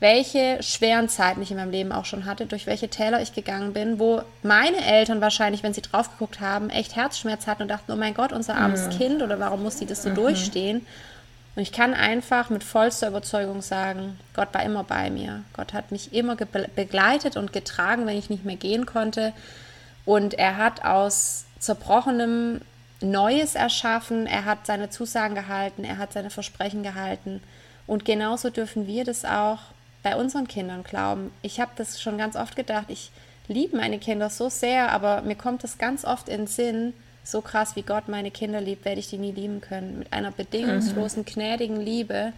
welche 0.00 0.62
schweren 0.62 1.08
Zeiten 1.08 1.40
ich 1.40 1.50
in 1.50 1.56
meinem 1.56 1.70
Leben 1.70 1.92
auch 1.92 2.04
schon 2.04 2.26
hatte, 2.26 2.44
durch 2.44 2.66
welche 2.66 2.88
Täler 2.88 3.22
ich 3.22 3.32
gegangen 3.32 3.72
bin, 3.72 3.98
wo 3.98 4.20
meine 4.42 4.84
Eltern 4.84 5.22
wahrscheinlich, 5.22 5.62
wenn 5.62 5.72
sie 5.72 5.80
drauf 5.80 6.10
geguckt 6.10 6.40
haben, 6.40 6.68
echt 6.68 6.94
Herzschmerz 6.94 7.46
hatten 7.46 7.62
und 7.62 7.68
dachten, 7.68 7.90
oh 7.90 7.96
mein 7.96 8.12
Gott, 8.12 8.32
unser 8.34 8.56
armes 8.56 8.86
mhm. 8.86 8.98
Kind 8.98 9.22
oder 9.22 9.40
warum 9.40 9.62
muss 9.62 9.76
die 9.76 9.86
das 9.86 10.02
so 10.02 10.10
mhm. 10.10 10.16
durchstehen? 10.16 10.86
Und 11.60 11.64
ich 11.64 11.72
kann 11.72 11.92
einfach 11.92 12.48
mit 12.48 12.64
vollster 12.64 13.08
Überzeugung 13.08 13.60
sagen, 13.60 14.18
Gott 14.32 14.48
war 14.54 14.62
immer 14.62 14.82
bei 14.82 15.10
mir. 15.10 15.44
Gott 15.52 15.74
hat 15.74 15.92
mich 15.92 16.14
immer 16.14 16.34
begleitet 16.34 17.36
und 17.36 17.52
getragen, 17.52 18.06
wenn 18.06 18.16
ich 18.16 18.30
nicht 18.30 18.46
mehr 18.46 18.56
gehen 18.56 18.86
konnte. 18.86 19.34
Und 20.06 20.32
er 20.32 20.56
hat 20.56 20.86
aus 20.86 21.44
zerbrochenem 21.58 22.62
Neues 23.02 23.56
erschaffen. 23.56 24.26
Er 24.26 24.46
hat 24.46 24.64
seine 24.64 24.88
Zusagen 24.88 25.34
gehalten. 25.34 25.84
Er 25.84 25.98
hat 25.98 26.14
seine 26.14 26.30
Versprechen 26.30 26.82
gehalten. 26.82 27.42
Und 27.86 28.06
genauso 28.06 28.48
dürfen 28.48 28.86
wir 28.86 29.04
das 29.04 29.26
auch 29.26 29.58
bei 30.02 30.16
unseren 30.16 30.48
Kindern 30.48 30.82
glauben. 30.82 31.30
Ich 31.42 31.60
habe 31.60 31.72
das 31.76 32.00
schon 32.00 32.16
ganz 32.16 32.36
oft 32.36 32.56
gedacht. 32.56 32.86
Ich 32.88 33.10
liebe 33.48 33.76
meine 33.76 33.98
Kinder 33.98 34.30
so 34.30 34.48
sehr, 34.48 34.92
aber 34.92 35.20
mir 35.20 35.36
kommt 35.36 35.62
es 35.62 35.76
ganz 35.76 36.06
oft 36.06 36.30
in 36.30 36.38
den 36.38 36.46
Sinn, 36.46 36.94
so 37.24 37.40
krass 37.40 37.76
wie 37.76 37.82
Gott 37.82 38.08
meine 38.08 38.30
Kinder 38.30 38.60
liebt, 38.60 38.84
werde 38.84 39.00
ich 39.00 39.08
die 39.08 39.18
nie 39.18 39.32
lieben 39.32 39.60
können. 39.60 39.98
Mit 39.98 40.12
einer 40.12 40.30
bedingungslosen, 40.30 41.22
mhm. 41.22 41.26
gnädigen 41.26 41.80
Liebe. 41.80 42.32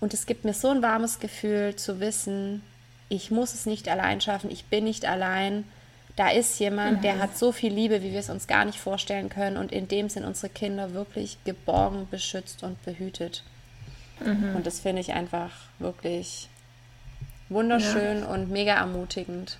Und 0.00 0.14
es 0.14 0.26
gibt 0.26 0.44
mir 0.44 0.54
so 0.54 0.68
ein 0.70 0.82
warmes 0.82 1.18
Gefühl 1.18 1.76
zu 1.76 2.00
wissen, 2.00 2.62
ich 3.08 3.30
muss 3.30 3.54
es 3.54 3.66
nicht 3.66 3.88
allein 3.88 4.20
schaffen, 4.20 4.50
ich 4.50 4.66
bin 4.66 4.84
nicht 4.84 5.06
allein. 5.06 5.64
Da 6.16 6.30
ist 6.30 6.58
jemand, 6.58 6.98
mhm. 6.98 7.02
der 7.02 7.18
hat 7.18 7.38
so 7.38 7.52
viel 7.52 7.72
Liebe, 7.72 8.02
wie 8.02 8.12
wir 8.12 8.20
es 8.20 8.28
uns 8.28 8.46
gar 8.46 8.64
nicht 8.64 8.78
vorstellen 8.78 9.28
können. 9.28 9.56
Und 9.56 9.72
in 9.72 9.88
dem 9.88 10.08
sind 10.08 10.24
unsere 10.24 10.52
Kinder 10.52 10.92
wirklich 10.92 11.38
geborgen, 11.44 12.08
beschützt 12.10 12.62
und 12.62 12.82
behütet. 12.84 13.44
Mhm. 14.24 14.56
Und 14.56 14.66
das 14.66 14.80
finde 14.80 15.00
ich 15.00 15.12
einfach 15.12 15.50
wirklich 15.78 16.48
wunderschön 17.48 18.20
ja. 18.20 18.26
und 18.26 18.50
mega 18.50 18.74
ermutigend. 18.74 19.58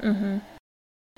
Mhm 0.00 0.40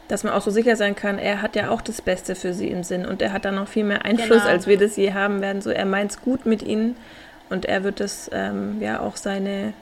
dass 0.08 0.24
man 0.24 0.32
auch 0.32 0.42
so 0.42 0.50
sicher 0.50 0.76
sein 0.76 0.94
kann, 0.94 1.18
er 1.18 1.42
hat 1.42 1.56
ja 1.56 1.70
auch 1.70 1.80
das 1.80 2.00
Beste 2.00 2.34
für 2.34 2.52
sie 2.52 2.68
im 2.68 2.84
Sinn 2.84 3.06
und 3.06 3.22
er 3.22 3.32
hat 3.32 3.44
da 3.44 3.50
noch 3.50 3.68
viel 3.68 3.84
mehr 3.84 4.04
Einfluss, 4.04 4.42
genau. 4.42 4.50
als 4.50 4.66
wir 4.66 4.78
das 4.78 4.96
je 4.96 5.12
haben 5.12 5.40
werden. 5.40 5.62
So, 5.62 5.70
er 5.70 5.84
meint 5.84 6.12
es 6.12 6.20
gut 6.20 6.46
mit 6.46 6.62
ihnen 6.62 6.96
und 7.50 7.64
er 7.64 7.84
wird 7.84 8.00
es 8.00 8.30
ähm, 8.32 8.80
ja 8.80 9.00
auch 9.00 9.16
seine 9.16 9.72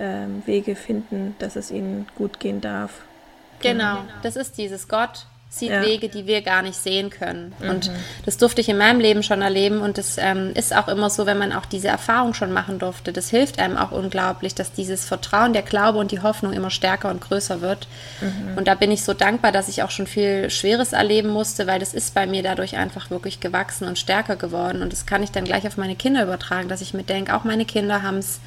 ähm, 0.00 0.42
Wege 0.46 0.74
finden, 0.74 1.36
dass 1.38 1.56
es 1.56 1.70
ihnen 1.70 2.06
gut 2.16 2.40
gehen 2.40 2.60
darf. 2.60 3.02
Genau, 3.60 3.96
genau. 3.96 4.12
das 4.22 4.36
ist 4.36 4.58
dieses 4.58 4.88
Gott 4.88 5.26
sieht 5.52 5.70
ja. 5.70 5.82
Wege, 5.82 6.08
die 6.08 6.26
wir 6.26 6.40
gar 6.40 6.62
nicht 6.62 6.76
sehen 6.76 7.10
können. 7.10 7.52
Mhm. 7.60 7.70
Und 7.70 7.90
das 8.24 8.38
durfte 8.38 8.62
ich 8.62 8.70
in 8.70 8.78
meinem 8.78 9.00
Leben 9.00 9.22
schon 9.22 9.42
erleben 9.42 9.82
und 9.82 9.98
das 9.98 10.16
ähm, 10.18 10.52
ist 10.54 10.74
auch 10.74 10.88
immer 10.88 11.10
so, 11.10 11.26
wenn 11.26 11.36
man 11.36 11.52
auch 11.52 11.66
diese 11.66 11.88
Erfahrung 11.88 12.32
schon 12.32 12.52
machen 12.52 12.78
durfte. 12.78 13.12
Das 13.12 13.28
hilft 13.28 13.58
einem 13.58 13.76
auch 13.76 13.92
unglaublich, 13.92 14.54
dass 14.54 14.72
dieses 14.72 15.04
Vertrauen, 15.04 15.52
der 15.52 15.60
Glaube 15.60 15.98
und 15.98 16.10
die 16.10 16.22
Hoffnung 16.22 16.54
immer 16.54 16.70
stärker 16.70 17.10
und 17.10 17.20
größer 17.20 17.60
wird. 17.60 17.86
Mhm. 18.22 18.56
Und 18.56 18.66
da 18.66 18.74
bin 18.74 18.90
ich 18.90 19.04
so 19.04 19.12
dankbar, 19.12 19.52
dass 19.52 19.68
ich 19.68 19.82
auch 19.82 19.90
schon 19.90 20.06
viel 20.06 20.48
Schweres 20.48 20.94
erleben 20.94 21.28
musste, 21.28 21.66
weil 21.66 21.80
das 21.80 21.92
ist 21.92 22.14
bei 22.14 22.26
mir 22.26 22.42
dadurch 22.42 22.78
einfach 22.78 23.10
wirklich 23.10 23.40
gewachsen 23.40 23.86
und 23.86 23.98
stärker 23.98 24.36
geworden. 24.36 24.80
Und 24.80 24.90
das 24.90 25.04
kann 25.04 25.22
ich 25.22 25.32
dann 25.32 25.44
gleich 25.44 25.66
auf 25.66 25.76
meine 25.76 25.96
Kinder 25.96 26.22
übertragen, 26.22 26.68
dass 26.68 26.80
ich 26.80 26.94
mir 26.94 27.04
denke, 27.04 27.36
auch 27.36 27.44
meine 27.44 27.66
Kinder 27.66 28.02
haben 28.02 28.18
es 28.18 28.40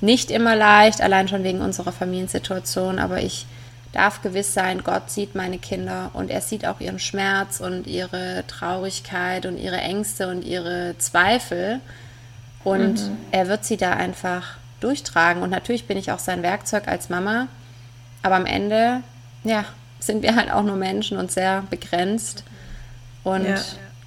nicht 0.00 0.30
immer 0.30 0.54
leicht, 0.54 1.00
allein 1.00 1.26
schon 1.26 1.42
wegen 1.42 1.60
unserer 1.60 1.90
Familiensituation, 1.90 3.00
aber 3.00 3.20
ich 3.20 3.46
darf 3.92 4.22
gewiss 4.22 4.54
sein, 4.54 4.82
Gott 4.82 5.10
sieht 5.10 5.34
meine 5.34 5.58
Kinder 5.58 6.10
und 6.14 6.30
er 6.30 6.40
sieht 6.40 6.66
auch 6.66 6.80
ihren 6.80 6.98
Schmerz 6.98 7.60
und 7.60 7.86
ihre 7.86 8.44
Traurigkeit 8.46 9.46
und 9.46 9.58
ihre 9.58 9.76
Ängste 9.76 10.28
und 10.28 10.44
ihre 10.44 10.96
Zweifel. 10.98 11.80
Und 12.64 13.08
mhm. 13.08 13.18
er 13.30 13.48
wird 13.48 13.64
sie 13.64 13.76
da 13.76 13.92
einfach 13.92 14.56
durchtragen. 14.80 15.42
Und 15.42 15.50
natürlich 15.50 15.86
bin 15.86 15.98
ich 15.98 16.10
auch 16.10 16.18
sein 16.18 16.42
Werkzeug 16.42 16.88
als 16.88 17.10
Mama. 17.10 17.48
Aber 18.22 18.36
am 18.36 18.46
Ende, 18.46 19.02
ja, 19.44 19.64
sind 20.00 20.22
wir 20.22 20.36
halt 20.36 20.50
auch 20.50 20.62
nur 20.62 20.76
Menschen 20.76 21.18
und 21.18 21.30
sehr 21.30 21.64
begrenzt 21.70 22.44
und 23.24 23.46
ja. 23.46 23.56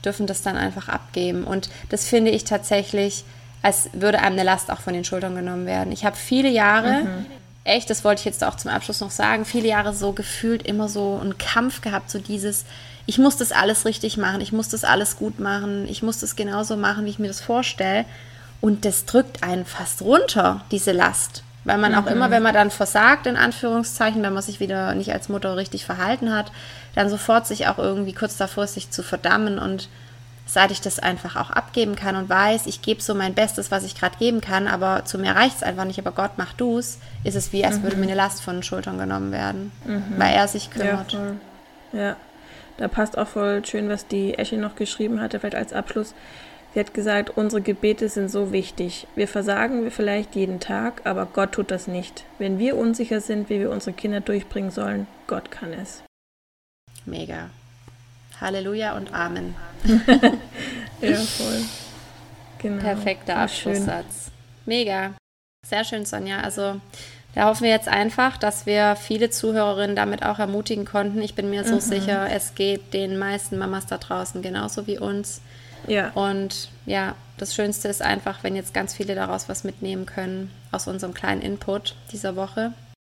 dürfen 0.04 0.26
das 0.26 0.42
dann 0.42 0.58
einfach 0.58 0.90
abgeben. 0.90 1.44
Und 1.44 1.70
das 1.90 2.08
finde 2.08 2.32
ich 2.32 2.44
tatsächlich, 2.44 3.24
als 3.62 3.90
würde 3.94 4.20
einem 4.20 4.34
eine 4.34 4.44
Last 4.44 4.72
auch 4.72 4.80
von 4.80 4.94
den 4.94 5.06
Schultern 5.06 5.36
genommen 5.36 5.66
werden. 5.66 5.92
Ich 5.92 6.06
habe 6.06 6.16
viele 6.16 6.50
Jahre 6.50 7.04
mhm 7.04 7.26
echt, 7.66 7.90
das 7.90 8.04
wollte 8.06 8.20
ich 8.20 8.26
jetzt 8.26 8.44
auch 8.44 8.56
zum 8.56 8.72
Abschluss 8.72 9.02
noch 9.02 9.12
sagen, 9.12 9.44
viele 9.44 9.68
Jahre 9.68 9.94
so 9.94 10.14
gefühlt 10.14 10.64
immer 10.64 10.88
so 10.88 11.20
einen 11.22 11.38
Kampf 11.38 11.82
gehabt, 11.82 12.10
so 12.10 12.20
dieses, 12.20 12.64
ich 13.06 13.18
muss 13.18 13.36
das 13.36 13.52
alles 13.52 13.86
richtig 13.86 14.18
machen, 14.18 14.40
ich 14.40 14.54
muss 14.54 14.70
das 14.70 14.84
alles 14.84 15.18
gut 15.18 15.40
machen, 15.40 15.88
ich 15.90 16.02
muss 16.02 16.20
das 16.20 16.36
genauso 16.36 16.78
machen, 16.78 17.06
wie 17.06 17.10
ich 17.10 17.20
mir 17.20 17.28
das 17.28 17.42
vorstelle. 17.42 18.06
Und 18.62 18.86
das 18.86 19.06
drückt 19.06 19.44
einen 19.44 19.66
fast 19.66 20.02
runter, 20.02 20.64
diese 20.72 20.92
Last. 20.92 21.44
Weil 21.66 21.80
man 21.80 21.96
auch 21.96 22.06
immer, 22.06 22.30
wenn 22.30 22.44
man 22.44 22.54
dann 22.54 22.70
versagt, 22.70 23.26
in 23.26 23.38
Anführungszeichen, 23.38 24.22
wenn 24.22 24.34
man 24.34 24.44
sich 24.44 24.60
wieder 24.60 24.94
nicht 24.94 25.12
als 25.12 25.30
Mutter 25.30 25.58
richtig 25.58 25.84
verhalten 25.84 26.32
hat, 26.32 26.52
dann 26.94 27.10
sofort 27.10 27.48
sich 27.48 27.68
auch 27.68 27.80
irgendwie 27.80 28.14
kurz 28.14 28.38
davor 28.38 28.68
sich 28.68 28.92
zu 28.92 29.02
verdammen 29.02 29.58
und 29.58 29.90
seit 30.46 30.72
ich 30.72 30.82
das 30.82 31.00
einfach 31.00 31.36
auch 31.36 31.50
abgeben 31.50 31.96
kann 31.96 32.16
und 32.16 32.30
weiß, 32.30 32.68
ich 32.68 32.82
gebe 32.82 33.02
so 33.02 33.16
mein 33.16 33.34
Bestes, 33.34 33.72
was 33.72 33.84
ich 33.84 33.96
gerade 33.96 34.18
geben 34.18 34.42
kann, 34.42 34.68
aber 34.68 35.06
zu 35.06 35.18
mir 35.18 35.36
reicht 35.36 35.58
es 35.58 35.64
einfach 35.64 35.86
nicht, 35.86 36.00
aber 36.00 36.12
Gott 36.12 36.32
mach 36.38 36.54
du's, 36.54 37.00
ist 37.24 37.36
es 37.36 37.52
wie, 37.52 37.66
als 37.66 37.80
mhm. 37.80 37.84
würde 37.84 37.98
mir 37.98 38.04
eine 38.04 38.16
Last 38.16 38.42
von 38.42 38.58
den 38.58 38.64
Schultern 38.64 38.98
genommen 38.98 39.32
werden, 39.32 39.72
mhm. 39.86 40.14
weil 40.18 40.34
er 40.34 40.48
sich 40.48 40.70
kümmert. 40.70 41.14
Ja, 41.14 41.20
voll. 41.20 41.36
ja, 41.94 42.16
da 42.78 42.88
passt 42.88 43.18
auch 43.18 43.28
voll 43.28 43.66
schön, 43.66 43.90
was 43.90 44.08
die 44.08 44.38
Esche 44.38 44.58
noch 44.58 44.76
geschrieben 44.76 45.20
hatte, 45.20 45.40
vielleicht 45.40 45.56
als 45.56 45.74
Abschluss. 45.74 46.14
Sie 46.74 46.82
hat 46.82 46.94
gesagt, 46.94 47.30
unsere 47.38 47.62
Gebete 47.62 48.10
sind 48.10 48.30
so 48.30 48.52
wichtig. 48.52 49.08
Wir 49.16 49.30
versagen 49.30 49.84
wir 49.84 49.92
vielleicht 49.92 50.36
jeden 50.36 50.60
Tag, 50.60 51.02
aber 51.06 51.26
Gott 51.26 51.54
tut 51.54 51.72
das 51.72 51.88
nicht. 51.88 52.26
Wenn 52.38 52.60
wir 52.60 52.76
unsicher 52.76 53.22
sind, 53.22 53.50
wie 53.50 53.62
wir 53.62 53.72
unsere 53.72 53.94
Kinder 53.94 54.20
durchbringen 54.20 54.72
sollen, 54.72 55.08
Gott 55.26 55.52
kann 55.52 55.72
es. 55.72 56.04
Mega. 57.06 57.50
Halleluja 58.42 58.96
und 58.96 59.14
Amen. 59.14 59.56
ja, 61.02 61.16
voll. 61.16 61.62
Genau. 62.60 62.82
Perfekter 62.82 63.38
Abschlusssatz. 63.38 64.32
Mega. 64.66 65.14
Sehr 65.68 65.84
schön, 65.84 66.06
Sonja. 66.06 66.42
Also 66.42 66.80
da 67.36 67.46
hoffen 67.48 67.66
wir 67.66 67.72
jetzt 67.72 67.88
einfach, 67.90 68.38
dass 68.38 68.66
wir 68.66 68.96
viele 68.96 69.30
Zuhörerinnen 69.30 69.96
damit 69.96 70.24
auch 70.24 70.40
ermutigen 70.40 70.86
konnten. 70.86 71.22
Ich 71.22 71.36
bin 71.36 71.50
mir 71.50 71.66
so 71.66 71.76
mhm. 71.76 71.82
sicher, 71.82 72.30
es 72.32 72.56
geht 72.56 72.94
den 72.94 73.18
meisten 73.18 73.58
Mamas 73.58 73.86
da 73.86 73.98
draußen 73.98 74.42
genauso 74.42 74.88
wie 74.88 74.98
uns. 74.98 75.42
Ja. 75.88 76.12
Und 76.14 76.70
ja, 76.86 77.16
das 77.38 77.54
Schönste 77.54 77.90
ist 77.90 78.02
einfach, 78.02 78.44
wenn 78.44 78.56
jetzt 78.56 78.74
ganz 78.74 78.96
viele 78.96 79.16
daraus 79.16 79.50
was 79.50 79.64
mitnehmen 79.64 80.06
können 80.06 80.50
aus 80.72 80.88
unserem 80.88 81.14
kleinen 81.14 81.42
Input 81.42 81.96
dieser 82.12 82.36
Woche. 82.36 82.74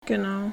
Genau. 0.07 0.53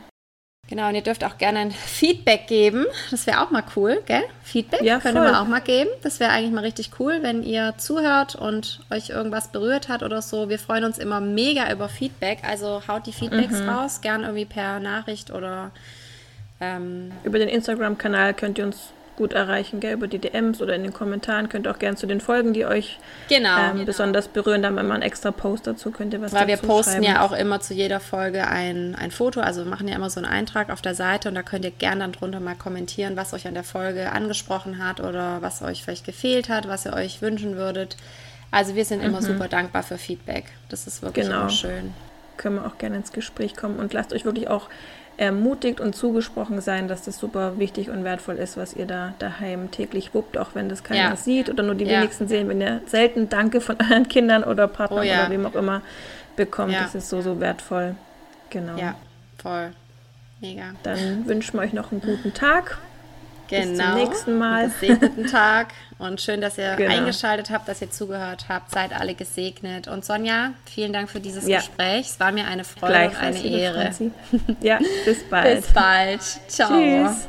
Genau, 0.74 0.90
und 0.90 0.96
ihr 0.96 1.04
dürft 1.04 1.24
auch 1.24 1.38
gerne 1.38 1.60
ein 1.60 1.72
Feedback 1.72 2.48
geben. 2.48 2.88
Das 3.12 3.28
wäre 3.28 3.44
auch 3.44 3.52
mal 3.52 3.64
cool, 3.76 4.02
gell? 4.08 4.24
Feedback 4.42 4.82
ja, 4.82 4.98
könnte 4.98 5.22
man 5.22 5.36
auch 5.36 5.46
mal 5.46 5.62
geben. 5.62 5.92
Das 6.02 6.20
wäre 6.20 6.32
eigentlich 6.32 6.52
mal 6.52 6.64
richtig 6.64 6.90
cool, 6.98 7.20
wenn 7.22 7.44
ihr 7.44 7.76
zuhört 7.78 8.34
und 8.34 8.80
euch 8.90 9.12
irgendwas 9.12 9.50
berührt 9.50 9.88
hat 9.88 10.02
oder 10.02 10.24
so. 10.24 10.50
Wir 10.50 10.58
freuen 10.58 10.84
uns 10.84 10.98
immer 10.98 11.22
mega 11.22 11.72
über 11.72 11.90
Feedback. 11.90 12.40
Also 12.42 12.82
haut 12.88 13.06
die 13.06 13.14
Feedbacks 13.14 13.60
mhm. 13.60 13.70
raus, 13.70 14.02
gern 14.02 14.24
irgendwie 14.24 14.46
per 14.46 14.80
Nachricht 14.80 15.30
oder 15.30 15.70
ähm, 16.60 17.12
über 17.24 17.38
den 17.38 17.50
Instagram-Kanal 17.50 18.34
könnt 18.34 18.58
ihr 18.58 18.66
uns 18.66 18.94
gut 19.15 19.34
erreichen, 19.34 19.80
gell? 19.80 19.93
über 19.93 20.08
die 20.08 20.19
DMs 20.19 20.62
oder 20.62 20.76
in 20.76 20.84
den 20.84 20.93
Kommentaren. 20.93 21.49
Könnt 21.49 21.67
ihr 21.67 21.71
auch 21.71 21.80
gerne 21.80 21.95
zu 21.97 22.08
den 22.08 22.21
Folgen, 22.21 22.54
die 22.54 22.65
euch 22.65 22.99
genau, 23.30 23.58
ähm, 23.58 23.73
genau. 23.73 23.86
besonders 23.86 24.28
berühren, 24.28 24.62
dann 24.62 24.76
mal 24.76 24.89
einen 24.89 25.02
extra 25.02 25.32
Post 25.32 25.67
dazu, 25.67 25.91
könnt 25.91 26.13
ihr 26.13 26.21
was 26.21 26.34
Weil 26.34 26.47
wir 26.47 26.58
posten 26.58 26.93
schreiben. 26.93 27.04
ja 27.04 27.21
auch 27.21 27.32
immer 27.32 27.62
zu 27.62 27.73
jeder 27.73 27.99
Folge 27.99 28.47
ein, 28.47 28.95
ein 28.95 29.12
Foto, 29.12 29.41
also 29.41 29.63
wir 29.63 29.69
machen 29.69 29.88
ja 29.88 29.95
immer 29.95 30.10
so 30.10 30.19
einen 30.19 30.30
Eintrag 30.30 30.69
auf 30.69 30.82
der 30.82 30.95
Seite 30.95 31.30
und 31.30 31.36
da 31.36 31.43
könnt 31.43 31.65
ihr 31.65 31.71
gerne 31.71 32.02
dann 32.02 32.12
drunter 32.12 32.39
mal 32.39 32.56
kommentieren, 32.56 33.15
was 33.15 33.34
euch 33.34 33.47
an 33.47 33.54
der 33.54 33.63
Folge 33.63 34.12
angesprochen 34.12 34.84
hat 34.84 34.99
oder 34.99 35.41
was 35.41 35.62
euch 35.62 35.84
vielleicht 35.84 36.06
gefehlt 36.06 36.49
hat, 36.49 36.67
was 36.67 36.86
ihr 36.86 36.93
euch 36.93 37.21
wünschen 37.21 37.56
würdet. 37.56 37.97
Also 38.52 38.76
wir 38.76 38.86
sind 38.86 39.02
immer 39.02 39.21
mhm. 39.21 39.26
super 39.26 39.47
dankbar 39.47 39.84
für 39.84 39.97
Feedback. 39.97 40.45
Das 40.69 40.86
ist 40.86 41.02
wirklich 41.02 41.26
genau. 41.26 41.41
immer 41.41 41.49
schön. 41.49 41.93
Können 42.38 42.56
wir 42.56 42.65
auch 42.65 42.78
gerne 42.78 42.97
ins 42.97 43.12
Gespräch 43.12 43.56
kommen 43.56 43.78
und 43.78 43.93
lasst 43.93 44.13
euch 44.13 44.26
wirklich 44.26 44.47
auch 44.47 44.69
ermutigt 45.17 45.80
und 45.80 45.95
zugesprochen 45.95 46.60
sein, 46.62 46.88
dass 46.88 47.04
das 47.04 47.17
super 47.17 47.58
wichtig 47.60 47.89
und 47.89 48.04
wertvoll 48.04 48.38
ist, 48.38 48.58
was 48.58 48.73
ihr 48.73 48.86
da 48.86 49.13
daheim 49.19 49.69
täglich 49.71 50.13
wuppt, 50.13 50.38
auch 50.38 50.56
wenn 50.56 50.69
das 50.69 50.84
keiner 50.84 51.10
ja. 51.12 51.15
sieht 51.15 51.49
oder 51.49 51.63
nur 51.63 51.76
die 51.76 51.86
ja. 51.86 51.99
wenigsten 51.99 52.28
sehen, 52.28 52.49
wenn 52.49 52.62
ihr 52.62 52.82
selten 52.88 53.30
Danke 53.30 53.62
von 53.62 53.78
euren 53.80 54.08
Kindern 54.08 54.43
oder 54.43 54.67
Partnern 54.67 54.99
oh, 54.99 55.04
ja. 55.04 55.21
oder 55.21 55.32
wem 55.32 55.45
auch 55.45 55.56
immer 55.56 55.82
bekommt. 56.36 56.73
Das 56.73 56.95
ist 56.95 57.10
so, 57.10 57.21
so 57.21 57.39
wertvoll. 57.39 57.95
Genau. 58.49 58.78
Ja, 58.78 58.95
voll. 59.41 59.71
Mega. 60.41 60.73
Dann 60.84 61.28
wünschen 61.28 61.58
wir 61.58 61.62
euch 61.62 61.73
noch 61.73 61.91
einen 61.91 62.02
guten 62.02 62.34
Tag. 62.34 62.78
Genau. 63.47 63.60
Bis 63.60 63.77
zum 63.77 63.77
genau. 63.77 63.95
nächsten 63.95 64.38
Mal. 64.38 64.71
Guten 64.99 65.27
Tag 65.27 65.73
und 65.97 66.21
schön, 66.21 66.41
dass 66.41 66.58
ihr 66.58 66.75
genau. 66.75 66.93
eingeschaltet 66.93 67.49
habt, 67.49 67.67
dass 67.67 67.82
ihr 67.82 67.91
zugehört 67.91 68.45
habt. 68.49 68.71
Seid 68.71 68.93
alle 68.93 69.15
gesegnet. 69.15 69.88
Und 69.88 70.06
Sonja, 70.06 70.51
vielen 70.65 70.93
Dank 70.93 71.10
für 71.10 71.19
dieses 71.19 71.47
ja. 71.47 71.58
Gespräch. 71.58 72.08
Es 72.08 72.19
war 72.19 72.32
mir 72.32 72.45
eine 72.45 72.63
Freude 72.63 73.10
und 73.10 73.15
eine 73.17 73.43
Ehre. 73.43 73.91
ja, 74.62 74.79
bis 75.06 75.23
bald. 75.29 75.62
Bis 75.62 75.73
bald. 75.73 76.21
Ciao. 76.47 76.69
Tschüss. 76.69 77.27